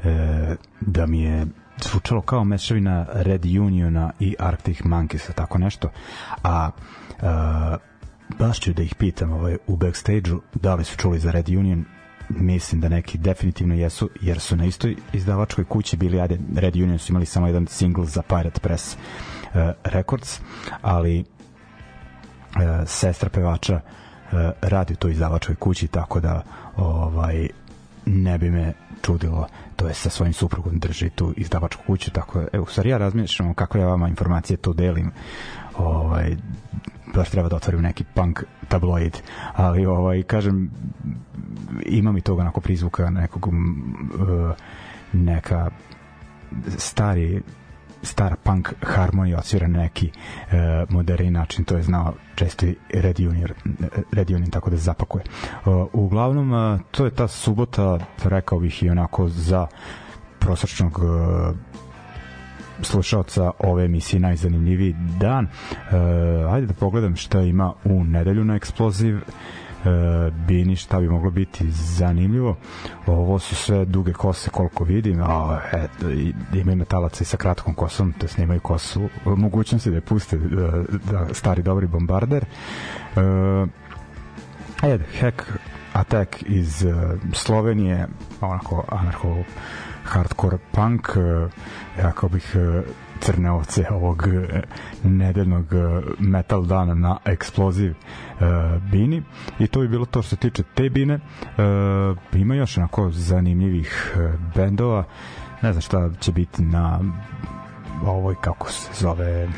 e, 0.05 0.57
da 0.81 1.07
mi 1.07 1.23
je 1.23 1.47
zvučalo 1.83 2.21
kao 2.21 2.45
mešavina 2.45 3.07
Red 3.13 3.45
Uniona 3.45 4.13
i 4.21 4.35
Arctic 4.39 4.81
Monkeys, 4.81 5.33
tako 5.35 5.59
nešto. 5.59 5.91
A 6.43 6.71
e, 6.71 7.25
baš 8.39 8.61
ću 8.61 8.73
da 8.73 8.83
ih 8.83 8.95
pitam 8.95 9.33
ovaj, 9.33 9.57
u 9.67 9.77
backstage-u 9.77 10.41
da 10.55 10.75
li 10.75 10.85
su 10.85 10.97
čuli 10.97 11.19
za 11.19 11.31
Red 11.31 11.49
Union, 11.49 11.85
mislim 12.29 12.81
da 12.81 12.89
neki 12.89 13.19
definitivno 13.19 13.75
jesu, 13.75 14.11
jer 14.21 14.41
su 14.41 14.57
na 14.57 14.65
istoj 14.65 14.97
izdavačkoj 15.13 15.65
kući 15.65 15.97
bili, 15.97 16.21
ajde, 16.21 16.39
Red 16.57 16.77
Union 16.77 16.99
su 16.99 17.13
imali 17.13 17.27
samo 17.27 17.47
jedan 17.47 17.67
single 17.67 18.07
za 18.07 18.23
Pirate 18.23 18.61
Press 18.61 18.97
uh, 18.97 19.61
Records, 19.85 20.41
ali 20.83 21.19
e, 21.21 22.87
sestra 22.87 23.31
pevača 23.31 23.75
e, 23.75 23.81
radi 24.63 24.93
u 24.93 24.97
toj 24.97 25.11
izdavačkoj 25.11 25.55
kući 25.55 25.87
tako 25.87 26.21
da 26.21 26.43
ovaj 26.77 27.49
ne 28.07 28.39
bi 28.39 28.51
me 28.51 28.73
čudilo. 29.03 29.47
To 29.77 29.89
je 29.89 29.95
sa 29.95 30.11
svojim 30.11 30.33
suprugom 30.33 30.79
drži 30.79 31.11
tu 31.11 31.35
izdavačku 31.37 31.83
kuću 31.87 32.11
tako 32.11 32.41
da, 32.41 32.47
evo, 32.53 32.67
stvari 32.67 32.91
ja 32.91 32.99
razmišljam 32.99 33.55
kako 33.55 33.79
ja 33.79 33.87
vama 33.87 34.09
informacije 34.09 34.57
to 34.57 34.73
delim. 34.73 35.11
Ovaj, 35.77 36.37
baš 37.15 37.31
treba 37.31 37.49
da 37.49 37.57
otvorim 37.57 37.83
neki 37.83 38.05
punk 38.15 38.43
tabloid, 38.69 39.19
ali 39.55 39.87
ovaj, 39.87 40.23
kažem, 40.23 40.71
ima 41.87 42.13
mi 42.13 42.21
toga 42.21 42.41
onako 42.41 42.61
prizvuka 42.61 43.11
nekog 43.11 43.47
uh, 43.47 43.55
neka 45.13 45.71
stari 46.77 47.43
stara 48.05 48.37
punk 48.37 48.73
harmonija 48.83 49.39
odsvira 49.39 49.69
na 49.69 49.79
neki 49.79 50.11
uh, 50.11 50.53
moderni 50.89 51.31
način, 51.31 51.65
to 51.65 51.77
je 51.77 51.83
znao 51.83 52.15
često 52.35 52.67
Red 52.93 53.21
Union, 53.21 53.49
Red 54.13 54.31
Union 54.31 54.51
tako 54.51 54.71
da 54.71 54.77
zapakuje. 54.77 55.25
Uh, 55.67 55.87
uglavnom, 55.93 56.53
uh, 56.53 56.81
to 56.91 57.05
je 57.05 57.11
ta 57.11 57.29
subota, 57.29 57.99
rekao 58.25 58.59
bih 58.61 58.83
i 58.83 58.91
onako 58.91 59.29
za 59.29 59.67
prosečnog 60.39 60.99
uh, 60.99 61.57
slušalca 62.83 63.51
ove 63.59 63.85
emisije 63.85 64.21
najzanimljiviji 64.21 64.95
dan. 65.21 65.45
Uh, 65.45 66.53
ajde 66.53 66.67
da 66.67 66.75
pogledam 66.75 67.17
šta 67.17 67.41
ima 67.41 67.73
u 67.85 68.05
nedelju 68.05 68.45
na 68.45 68.59
Exploziv. 68.59 69.17
Uh, 69.17 69.23
Bini 70.47 70.77
šta 70.77 71.01
bi 71.01 71.09
moglo 71.09 71.31
biti 71.31 71.71
zanimljivo? 71.71 72.57
Ovo 73.07 73.39
su 73.39 73.55
sve 73.55 73.85
duge 73.85 74.13
kose 74.13 74.51
koliko 74.51 74.85
vidim 74.85 75.23
a, 75.23 75.61
eto, 75.73 76.11
ima 76.55 76.73
i 76.73 76.77
metalaca 76.77 77.23
i 77.23 77.25
sa 77.25 77.37
kratkom 77.37 77.75
kosom 77.75 78.13
to 78.13 78.29
snimaju 78.29 78.61
kosu 78.61 79.09
mogućnosti 79.25 79.91
da 79.91 79.97
je 79.97 80.01
puste 80.01 80.39
da, 80.39 80.83
da 81.11 81.35
stari 81.35 81.63
dobri 81.63 81.87
bombarder. 81.87 82.45
Uh, 83.17 83.69
ajde 84.81 85.05
Hack 85.21 85.43
Attack 85.93 86.43
iz 86.47 86.87
Slovenije 87.33 88.09
onako 88.41 88.85
anarcho 88.89 89.37
hardcore 90.05 90.59
punk 90.73 91.09
ja 91.99 92.13
kao 92.13 92.29
bih 92.29 92.57
crne 93.21 93.51
ovce 93.51 93.87
ovog 93.91 94.25
nedeljnog 95.05 95.67
metal 96.19 96.65
dana 96.65 96.95
na 96.95 97.19
eksploziv 97.25 97.91
uh, 97.91 98.47
bini. 98.91 99.23
I 99.59 99.67
to 99.67 99.81
bi 99.81 99.89
bilo 99.89 100.05
to 100.05 100.23
što 100.23 100.29
se 100.29 100.37
tiče 100.37 100.63
te 100.75 100.91
bine. 100.91 101.15
Uh, 101.15 102.19
ima 102.33 102.55
još 102.55 102.79
onako 102.79 103.11
zanimljivih 103.11 104.17
uh, 104.17 104.41
bendova. 104.55 105.05
Ne 105.63 105.73
znam 105.73 105.83
šta 105.83 106.11
će 106.21 106.33
biti 106.33 106.63
na 106.63 107.01
ovoj 108.07 108.35
kako 108.41 108.71
se 108.71 108.91
zove 109.03 109.49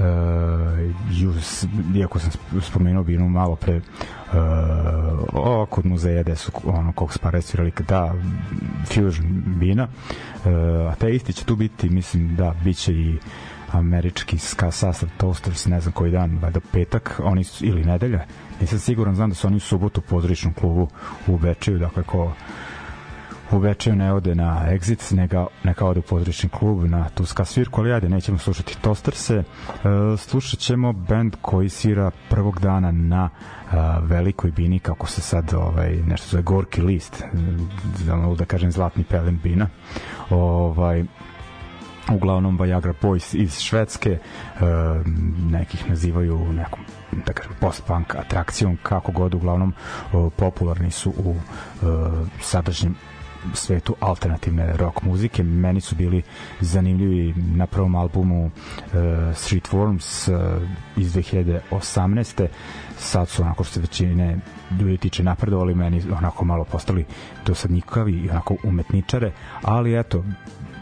uh, 0.00 1.96
iako 1.96 2.18
sam 2.18 2.30
spomenuo 2.60 3.02
binu 3.02 3.28
malo 3.28 3.56
pre 3.56 3.76
uh, 3.76 3.82
o, 5.32 5.66
kod 5.70 5.86
muzeja 5.86 6.22
gde 6.22 6.36
su 6.36 6.52
ono 6.64 6.92
kog 6.92 7.12
spare 7.12 7.42
svirali 7.42 7.72
da 7.88 8.14
fusion 8.86 9.42
bina 9.46 9.82
uh, 9.84 10.92
a 10.92 10.94
te 10.94 11.14
isti 11.14 11.32
će 11.32 11.44
tu 11.44 11.56
biti 11.56 11.88
mislim 11.88 12.36
da 12.36 12.54
biće 12.64 12.92
i 12.92 13.18
američki 13.72 14.38
ska 14.38 14.70
sastav 14.70 15.08
Toasters 15.16 15.66
ne 15.66 15.80
znam 15.80 15.92
koji 15.92 16.12
dan 16.12 16.38
valjda 16.42 16.60
petak 16.72 17.20
oni 17.24 17.44
su, 17.44 17.66
ili 17.66 17.84
nedelja 17.84 18.24
nisam 18.60 18.78
siguran 18.78 19.14
znam 19.14 19.28
da 19.28 19.34
su 19.34 19.46
oni 19.46 19.56
u 19.56 19.60
subotu 19.60 20.00
u 20.00 20.04
pozorišnom 20.10 20.54
klubu 20.54 20.88
u 21.26 21.38
Bečeju 21.38 21.78
dakle 21.78 22.02
ko 22.02 22.32
u 23.52 23.58
večer 23.58 23.96
ne 23.96 24.12
ode 24.12 24.34
na 24.34 24.66
Exit, 24.70 25.16
neka, 25.16 25.46
neka 25.64 25.86
ode 25.86 26.00
u 26.00 26.02
pozorišni 26.02 26.48
klub 26.48 26.84
na 26.84 27.08
Tuska 27.08 27.44
svirku, 27.44 27.80
ali 27.80 27.92
ajde, 27.92 28.08
nećemo 28.08 28.38
slušati 28.38 28.76
Tosterse. 28.80 29.34
E, 29.36 29.44
slušat 30.16 30.60
ćemo 30.60 30.92
band 30.92 31.36
koji 31.42 31.68
svira 31.68 32.10
prvog 32.30 32.60
dana 32.60 32.90
na 32.90 33.28
e, 33.28 33.76
velikoj 34.02 34.50
bini, 34.50 34.78
kako 34.78 35.06
se 35.06 35.20
sad 35.20 35.54
ovaj, 35.54 35.96
nešto 35.96 36.28
zove 36.28 36.42
Gorki 36.42 36.80
list, 36.80 37.24
da, 38.06 38.34
da 38.38 38.44
kažem 38.44 38.72
zlatni 38.72 39.04
pelen 39.04 39.38
bina. 39.42 39.68
Ovaj, 40.30 41.04
uglavnom 42.12 42.58
Viagra 42.62 42.94
Boys 43.02 43.34
iz 43.36 43.58
Švedske 43.58 44.10
e, 44.10 44.20
nekih 45.50 45.88
nazivaju 45.88 46.52
nekom 46.52 46.80
da 47.26 47.32
kažem 47.32 47.52
post-punk 47.60 48.14
atrakcijom 48.14 48.78
kako 48.82 49.12
god 49.12 49.34
uglavnom 49.34 49.72
e, 49.72 50.30
popularni 50.36 50.90
su 50.90 51.10
u 51.10 51.34
e, 51.34 51.86
sadašnjem 52.40 52.94
svetu 53.54 53.94
alternativne 54.00 54.76
rock 54.76 55.02
muzike. 55.02 55.42
Meni 55.42 55.80
su 55.80 55.94
bili 55.94 56.22
zanimljivi 56.60 57.34
na 57.36 57.66
prvom 57.66 57.94
albumu 57.94 58.44
uh, 58.44 58.50
Street 59.34 59.68
Worms 59.72 60.32
uh, 60.34 60.62
iz 60.96 61.14
2018. 61.14 62.46
Sad 62.98 63.28
su 63.28 63.42
onako 63.42 63.64
što 63.64 63.74
se 63.74 63.80
većine 63.80 64.36
ljudi 64.80 64.96
tiče 64.96 65.22
napredovali, 65.22 65.74
meni 65.74 66.02
onako 66.18 66.44
malo 66.44 66.64
postali 66.64 67.04
dosadnikavi 67.46 68.12
i 68.12 68.30
onako 68.30 68.56
umetničare, 68.64 69.32
ali 69.62 69.98
eto, 69.98 70.24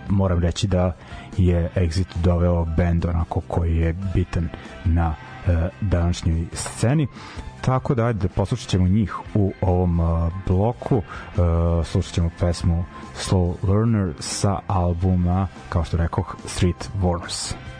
moram 0.09 0.39
reći 0.41 0.67
da 0.67 0.97
je 1.37 1.71
Exit 1.77 2.07
doveo 2.23 2.65
band 2.77 3.05
onako 3.05 3.41
koji 3.41 3.77
je 3.77 3.95
bitan 4.15 4.49
na 4.85 5.09
uh, 5.09 5.55
današnjoj 5.81 6.45
sceni 6.53 7.07
tako 7.61 7.95
da 7.95 8.05
ajde 8.07 8.29
poslušat 8.29 8.69
ćemo 8.69 8.89
njih 8.89 9.17
u 9.35 9.53
ovom 9.61 10.01
uh, 10.01 10.33
bloku. 10.47 10.97
Uh, 10.97 11.03
slušat 11.87 12.15
ćemo 12.15 12.31
pesmu 12.41 12.85
Slow 13.17 13.55
Learner 13.63 14.15
sa 14.19 14.59
albuma 14.67 15.49
kao 15.69 15.85
što 15.85 15.97
rekoh 15.97 16.37
Street 16.47 16.91
Worms 17.03 17.55
Dakle, 17.55 17.78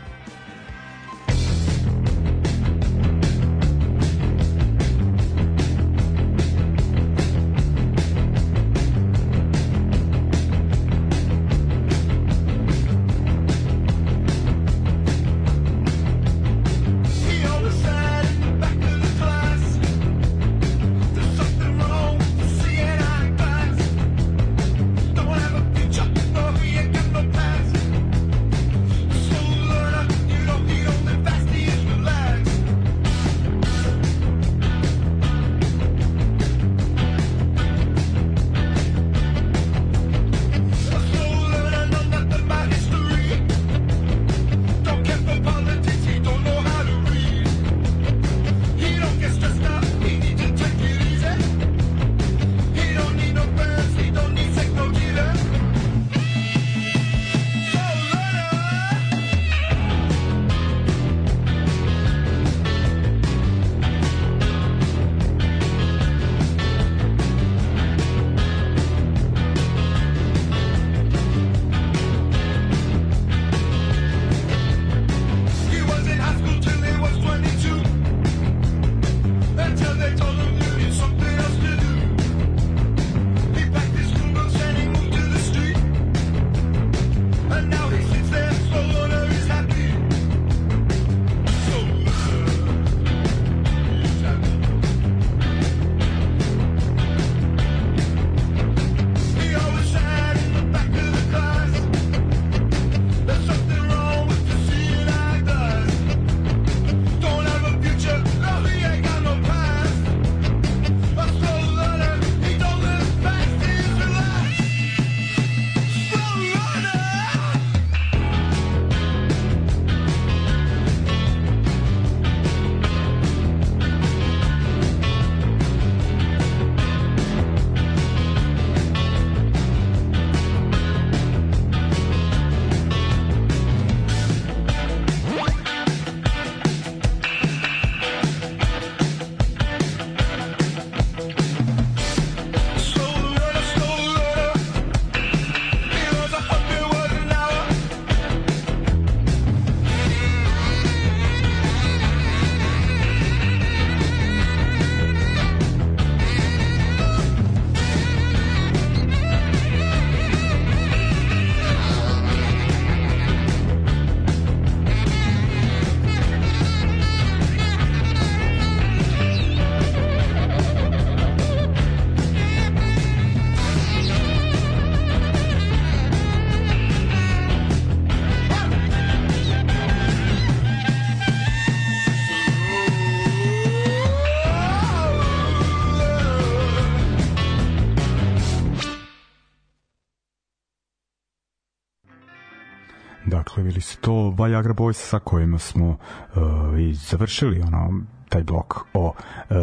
Viagra 194.39 194.75
Boys 194.75 194.93
sa 194.93 195.19
kojima 195.19 195.59
smo 195.59 195.89
uh, 195.89 196.43
i 196.81 196.95
završili 196.95 197.63
ono, 197.63 198.01
taj 198.29 198.43
blok 198.43 198.79
o 198.95 199.07
uh, 199.07 199.57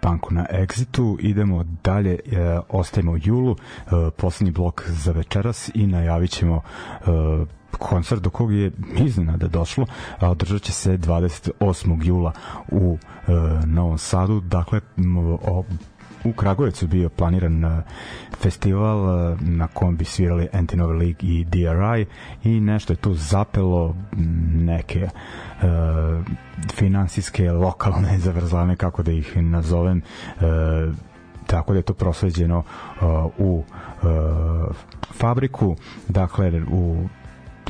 punku 0.00 0.34
na 0.34 0.46
Exitu. 0.50 1.16
Idemo 1.20 1.64
dalje, 1.84 2.18
uh, 2.26 2.64
ostajemo 2.68 3.12
u 3.12 3.18
julu, 3.22 3.50
uh, 3.50 3.58
poslednji 4.16 4.52
blok 4.52 4.88
za 4.88 5.12
večeras 5.12 5.70
i 5.74 5.86
najavit 5.86 6.30
ćemo 6.30 6.56
uh, 6.56 7.48
koncert 7.78 8.22
do 8.22 8.30
kog 8.30 8.52
je 8.52 8.72
iznenada 8.96 9.48
došlo, 9.48 9.86
a 10.20 10.30
održat 10.30 10.62
će 10.62 10.72
se 10.72 10.98
28. 10.98 12.04
jula 12.04 12.32
u 12.68 12.98
e, 12.98 13.32
Novom 13.66 13.98
Sadu, 13.98 14.40
dakle 14.40 14.80
o, 15.42 15.64
u 16.24 16.32
Kragujevcu 16.32 16.86
bio 16.86 17.08
planiran 17.08 17.64
uh, 17.64 17.72
festival 18.38 18.98
uh, 19.32 19.40
na 19.40 19.66
kom 19.66 19.96
bi 19.96 20.04
svirali 20.04 20.48
Anti-Nova 20.52 20.92
League 20.92 21.18
i 21.22 21.44
DRI 21.44 22.06
i 22.44 22.60
nešto 22.60 22.92
je 22.92 22.96
tu 22.96 23.14
zapelo 23.14 23.94
neke 24.54 25.04
uh, 25.04 26.24
finansijske 26.74 27.52
lokalne 27.52 28.18
zavrzlane 28.24 28.76
kako 28.76 29.02
da 29.02 29.12
ih 29.12 29.36
nazovem 29.36 30.02
uh, 30.36 30.42
tako 31.46 31.72
da 31.72 31.78
je 31.78 31.82
to 31.82 31.94
prosleđeno 31.94 32.58
uh, 32.58 32.64
u 33.38 33.64
uh, 34.02 34.76
fabriku 35.12 35.76
dakle 36.08 36.62
u 36.70 37.08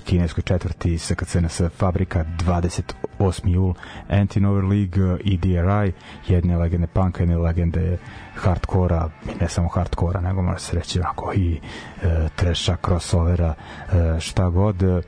kineskoj 0.04 0.42
četvrti 0.42 0.98
SKCNS 0.98 1.60
fabrika 1.76 2.24
28. 2.38 3.03
jul 3.44 3.74
Anti-Nover 4.08 4.64
League 4.64 5.18
i 5.24 5.36
DRI 5.36 5.92
jedne 6.28 6.56
legende 6.56 6.86
punka, 6.86 7.22
jedne 7.22 7.36
legende 7.36 7.98
hardkora, 8.34 9.10
ne 9.40 9.48
samo 9.48 9.68
hardkora 9.68 10.20
nego 10.20 10.42
može 10.42 10.58
se 10.58 10.76
reći 10.76 11.00
onako 11.00 11.32
i 11.34 11.60
e, 12.02 12.28
treša, 12.36 12.76
crossovera 12.86 13.54
e, 13.54 14.20
šta 14.20 14.48
god. 14.48 14.82
e, 14.82 15.02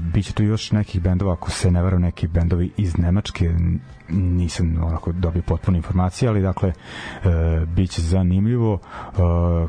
biće 0.00 0.32
tu 0.32 0.42
još 0.42 0.72
nekih 0.72 1.02
bendova 1.02 1.32
ako 1.32 1.50
se 1.50 1.70
ne 1.70 1.82
varam 1.82 2.00
neki 2.00 2.26
bendovi 2.28 2.70
iz 2.76 2.98
Nemačke 2.98 3.50
nisam 4.12 4.84
onako 4.84 5.12
dobio 5.12 5.42
potpune 5.42 5.78
informacije, 5.78 6.28
ali 6.28 6.42
dakle 6.42 6.68
e, 6.68 6.74
biće 7.66 8.02
zanimljivo. 8.02 8.74
E, 8.74 9.18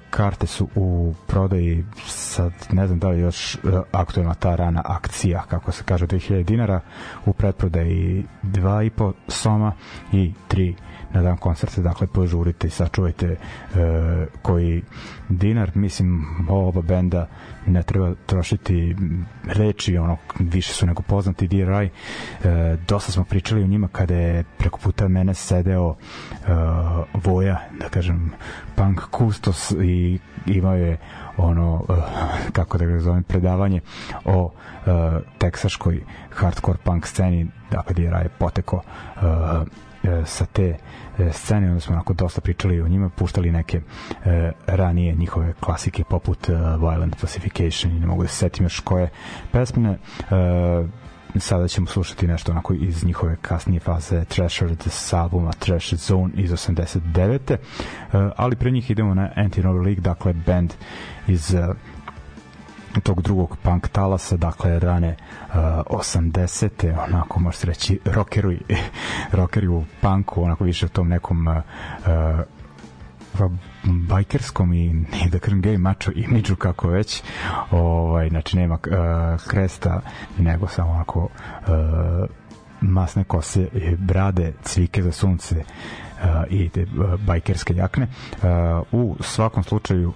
karte 0.10 0.48
su 0.48 0.68
u 0.76 1.14
prodaji 1.28 1.86
sad 2.06 2.54
ne 2.72 2.88
znam 2.88 3.00
da 3.00 3.10
li 3.10 3.20
još 3.20 3.56
e, 3.56 3.60
aktualna 3.92 4.34
ta 4.34 4.56
rana 4.56 4.82
akcija, 4.86 5.44
kako 5.50 5.72
se 5.72 5.84
kaže 5.84 6.08
2000 6.08 6.44
dinara, 6.44 6.80
u 7.26 7.34
pretprodaji 7.34 8.26
2,5 8.44 9.14
soma 9.28 9.74
i 10.12 10.32
3 10.50 10.74
na 11.14 11.22
dan 11.22 11.38
koncerta, 11.38 11.82
dakle 11.82 12.08
požurite 12.08 12.68
i 12.68 12.72
sačuvajte 12.72 13.28
e, 13.28 13.38
koji 14.42 14.82
dinar, 15.30 15.72
mislim 15.76 16.26
oba 16.50 16.82
benda 16.82 17.28
ne 17.66 17.84
treba 17.84 18.14
trošiti 18.26 18.96
reči, 19.46 19.98
ono 19.98 20.18
više 20.40 20.74
su 20.74 20.86
nego 20.86 21.02
poznati. 21.02 21.48
DRI, 21.48 21.86
e, 21.86 21.90
dosta 22.88 23.12
smo 23.12 23.24
pričali 23.24 23.64
o 23.64 23.68
njima 23.68 23.88
kada 23.88 24.16
je 24.16 24.44
preko 24.58 24.80
puta 24.80 25.08
mene 25.08 25.34
sedeo 25.34 25.88
uh, 25.88 25.96
Voja, 27.16 27.60
da 27.80 27.90
kažem 27.90 28.32
punk 28.76 29.00
kustos 29.02 29.72
i 29.74 30.20
imao 30.46 30.76
je 30.76 30.98
ono 31.38 31.74
uh, 31.76 31.96
kako 32.52 32.78
da 32.78 32.86
ga 32.86 33.00
zovem 33.00 33.24
predavanje 33.24 33.82
o 34.26 34.44
uh, 34.44 34.52
teksaškoj 35.38 36.04
hardcore 36.32 36.78
punk 36.84 37.08
sceni 37.08 37.48
dakle 37.72 37.94
gdje 37.94 38.04
je 38.04 38.30
poteko 38.40 38.76
uh, 38.76 39.22
sa 40.26 40.46
te 40.46 40.78
scene, 41.32 41.68
onda 41.68 41.80
smo 41.80 41.94
onako 41.94 42.14
dosta 42.14 42.42
pričali 42.42 42.82
o 42.82 42.88
njima, 42.88 43.10
puštali 43.10 43.52
neke 43.52 43.82
e, 44.26 44.52
ranije 44.68 45.16
njihove 45.16 45.54
klasike 45.60 46.04
poput 46.04 46.50
uh, 46.50 46.56
Violent 46.56 47.16
Pacification 47.22 47.94
i 47.94 48.00
ne 48.00 48.08
mogu 48.08 48.22
da 48.22 48.28
se 48.28 48.36
setim 48.36 48.66
još 48.66 48.80
koje 48.80 49.10
pesmine 49.52 49.90
e, 49.90 49.98
sada 51.40 51.68
ćemo 51.68 51.88
slušati 51.88 52.28
nešto 52.28 52.52
onako 52.52 52.74
iz 52.74 53.06
njihove 53.06 53.36
kasnije 53.42 53.80
faze 53.80 54.26
Treasured 54.26 54.84
s 54.88 55.14
albuma 55.14 55.52
Trash 55.52 55.94
Zone 55.94 56.34
iz 56.36 56.52
89. 56.52 57.54
Uh, 57.54 58.32
ali 58.38 58.56
pre 58.56 58.72
njih 58.72 58.92
idemo 58.92 59.14
na 59.14 59.30
Anti-Novel 59.36 59.84
League, 59.84 60.02
dakle 60.02 60.34
band 60.34 60.74
iz 61.28 61.54
uh, 61.54 61.76
tog 63.02 63.22
drugog 63.22 63.58
punk 63.64 63.88
talasa, 63.88 64.38
dakle 64.38 64.80
rane 64.80 65.16
uh, 65.48 65.56
80. 65.56 67.04
onako 67.08 67.40
može 67.40 67.58
se 67.58 67.68
reći 67.68 68.00
rockeri, 68.06 68.60
rockeri 69.32 69.68
u 69.68 69.84
punku, 70.02 70.44
onako 70.44 70.64
više 70.64 70.86
u 70.86 70.90
tom 70.90 71.08
nekom 71.08 71.48
uh, 71.48 71.56
uh, 71.56 73.52
bajkerskom 73.84 74.74
i 74.74 74.94
ne 74.94 75.30
da 75.32 75.40
kažem 75.40 75.62
gay 75.62 75.78
macho 75.78 76.12
imidžu 76.16 76.56
kako 76.56 76.88
već 76.88 77.24
ovaj, 77.72 78.30
znači 78.30 78.58
nema 78.58 78.74
uh, 78.74 79.48
kresta 79.48 80.02
nego 80.38 80.68
samo 80.68 80.92
onako 80.92 81.20
uh, 81.20 81.30
masne 82.82 83.24
kose 83.24 83.68
brade, 83.98 84.54
cvike 84.64 85.04
za 85.04 85.12
sunce 85.12 85.56
uh, 85.56 86.30
i 86.50 86.70
te 86.70 86.82
uh, 86.84 87.20
bajkerske 87.20 87.74
jakne 87.74 88.08
uh, 88.08 88.48
u 88.92 89.16
svakom 89.24 89.64
slučaju 89.64 90.14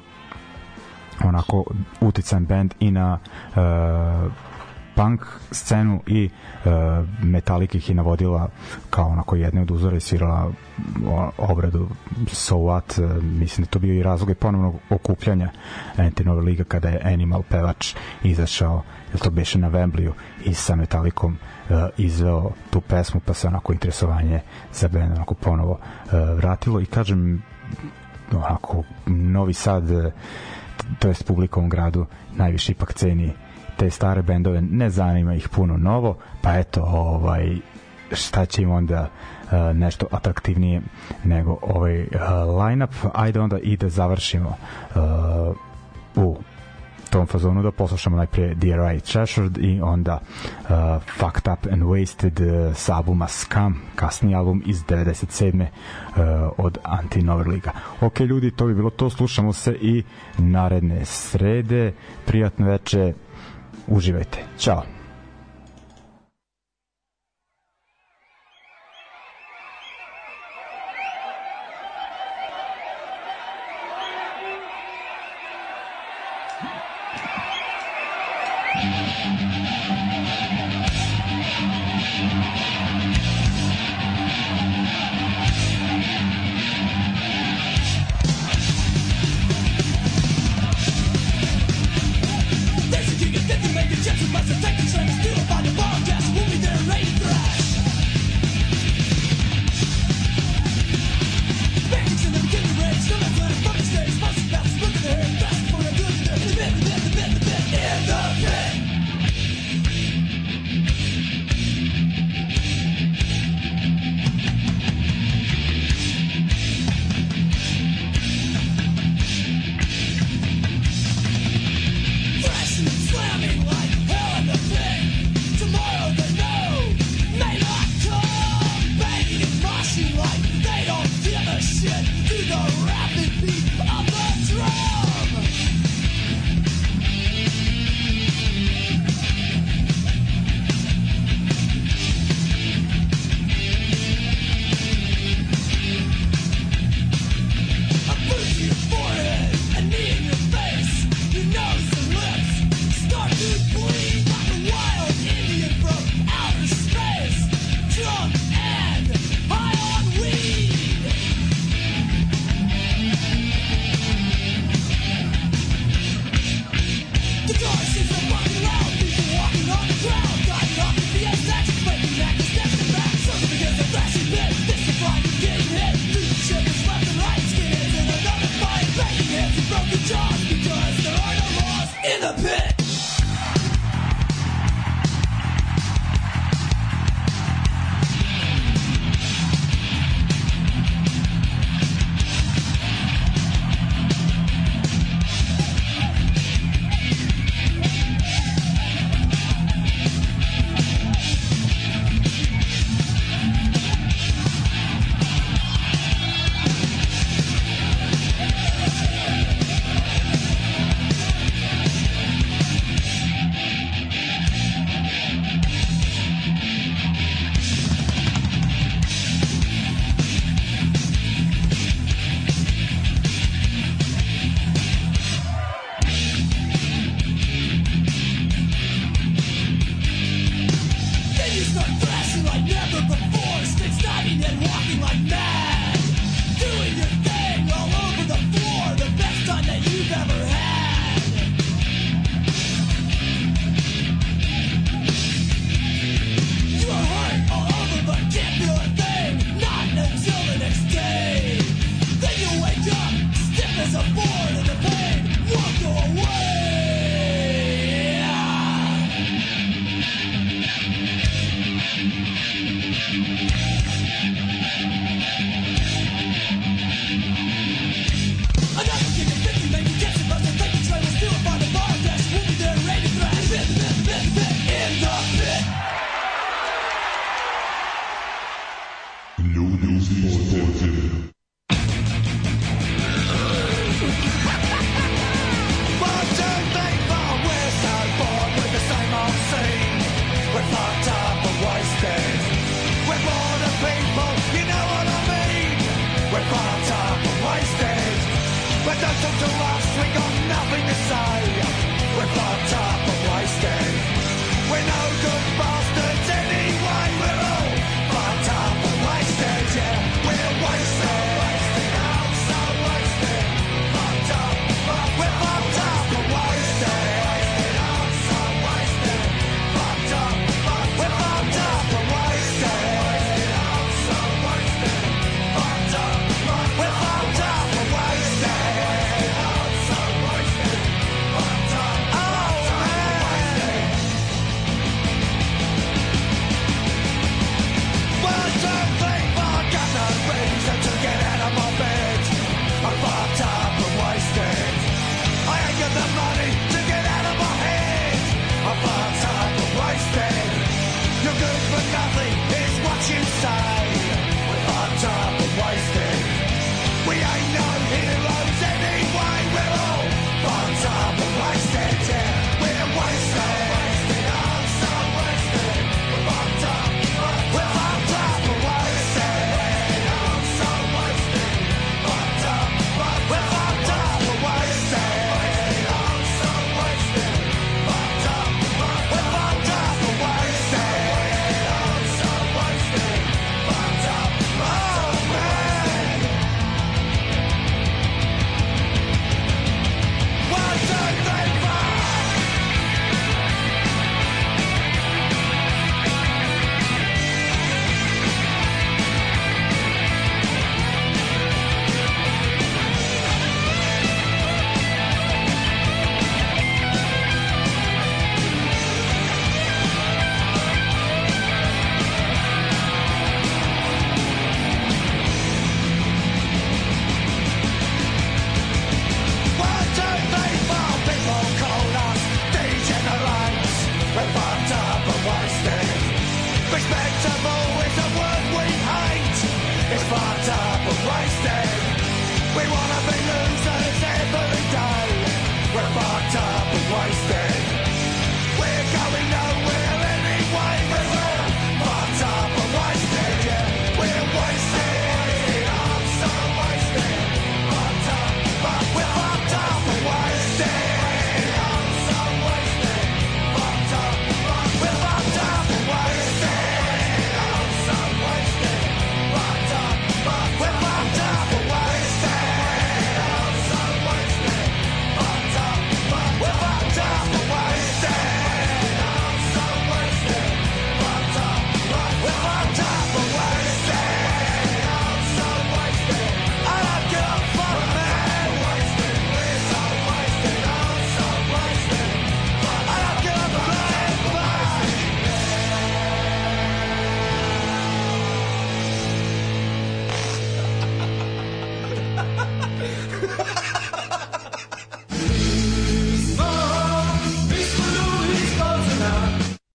onako 1.24 1.63
utican 2.01 2.45
band 2.45 2.74
i 2.80 2.91
na 2.91 3.20
uh, 3.55 4.32
punk 4.97 5.22
scenu 5.51 6.01
i 6.07 6.30
uh, 6.65 6.72
Metallica 7.24 7.78
ih 7.78 7.89
je 7.89 7.95
navodila 7.95 8.49
kao 8.89 9.07
onako 9.07 9.36
jedne 9.36 9.61
od 9.61 9.72
uzora 9.72 9.97
i 9.97 9.99
svirala 9.99 10.51
obradu 11.38 11.88
So 12.32 12.55
What, 12.55 13.03
uh, 13.03 13.24
mislim 13.24 13.65
da 13.65 13.70
to 13.70 13.80
bio 13.80 13.93
i 13.93 14.03
razlog 14.03 14.30
i 14.30 14.36
ponovnog 14.36 14.76
okupljanja 14.89 15.49
Antinove 15.97 16.41
Liga 16.41 16.63
kada 16.63 16.89
je 16.89 17.01
Animal 17.03 17.43
pevač 17.49 17.95
izašao, 18.24 18.84
ili 19.11 19.20
to 19.20 19.30
beše 19.30 19.59
na 19.59 19.70
Wembley 19.70 20.11
i 20.45 20.53
sa 20.53 20.76
Metallicom 20.76 21.38
uh, 21.70 21.78
izveo 21.97 22.51
tu 22.70 22.82
pesmu 22.82 23.22
pa 23.26 23.34
se 23.34 23.47
onako 23.47 23.74
interesovanje 23.74 24.41
za 24.74 24.88
band 24.88 25.11
onako 25.11 25.34
ponovo 25.34 25.72
uh, 25.72 26.11
vratilo. 26.38 26.82
I 26.82 26.86
kažem 26.86 27.43
onako 28.32 28.84
Novi 29.05 29.53
Sad 29.53 29.91
uh, 29.91 30.13
to 30.99 31.07
jest 31.07 31.28
publikom 31.28 31.69
gradu 31.69 32.05
najviše 32.36 32.71
ipak 32.71 32.93
ceni 32.93 33.34
te 33.78 33.89
stare 33.89 34.21
bendove, 34.21 34.61
ne 34.61 34.89
zanima 34.89 35.34
ih 35.36 35.49
puno 35.49 35.78
novo, 35.78 36.17
pa 36.41 36.57
eto, 36.57 36.82
ovaj, 36.84 37.55
šta 38.11 38.45
će 38.45 38.61
im 38.61 38.71
onda 38.71 39.09
uh, 39.43 39.51
nešto 39.75 40.05
atraktivnije 40.11 40.82
nego 41.23 41.57
ovaj 41.61 42.01
uh, 42.01 42.09
line-up. 42.65 42.93
Ajde 43.13 43.39
onda 43.39 43.59
i 43.59 43.78
da 43.78 43.89
završimo 43.89 44.49
uh, 44.49 45.55
u 46.15 46.38
tom 47.10 47.28
fazonu 47.28 47.64
da 47.64 47.72
poslušamo 47.72 48.18
najprije 48.18 48.55
DRI 48.55 48.99
Treasured 49.12 49.58
i 49.58 49.82
onda 49.82 50.20
uh, 50.20 50.68
Fucked 51.18 51.53
Up 51.53 51.74
and 51.74 51.84
Wasted 51.84 52.68
uh, 52.70 52.76
s 52.76 52.89
albuma 52.89 53.28
Scum, 53.28 53.76
kasni 53.95 54.36
album 54.36 54.64
iz 54.66 54.84
97. 54.84 55.62
Uh, 55.62 56.24
od 56.58 56.78
Anti-Nover 56.84 57.47
Liga. 57.47 57.72
Ok 58.01 58.20
ljudi, 58.20 58.51
to 58.51 58.66
bi 58.66 58.76
bilo 58.76 58.89
to, 58.89 59.10
slušamo 59.10 59.53
se 59.53 59.78
i 59.82 60.03
naredne 60.38 61.05
srede, 61.05 61.93
prijatno 62.26 62.66
veče, 62.66 63.14
uživajte. 63.88 64.39
Ćao. 64.58 64.97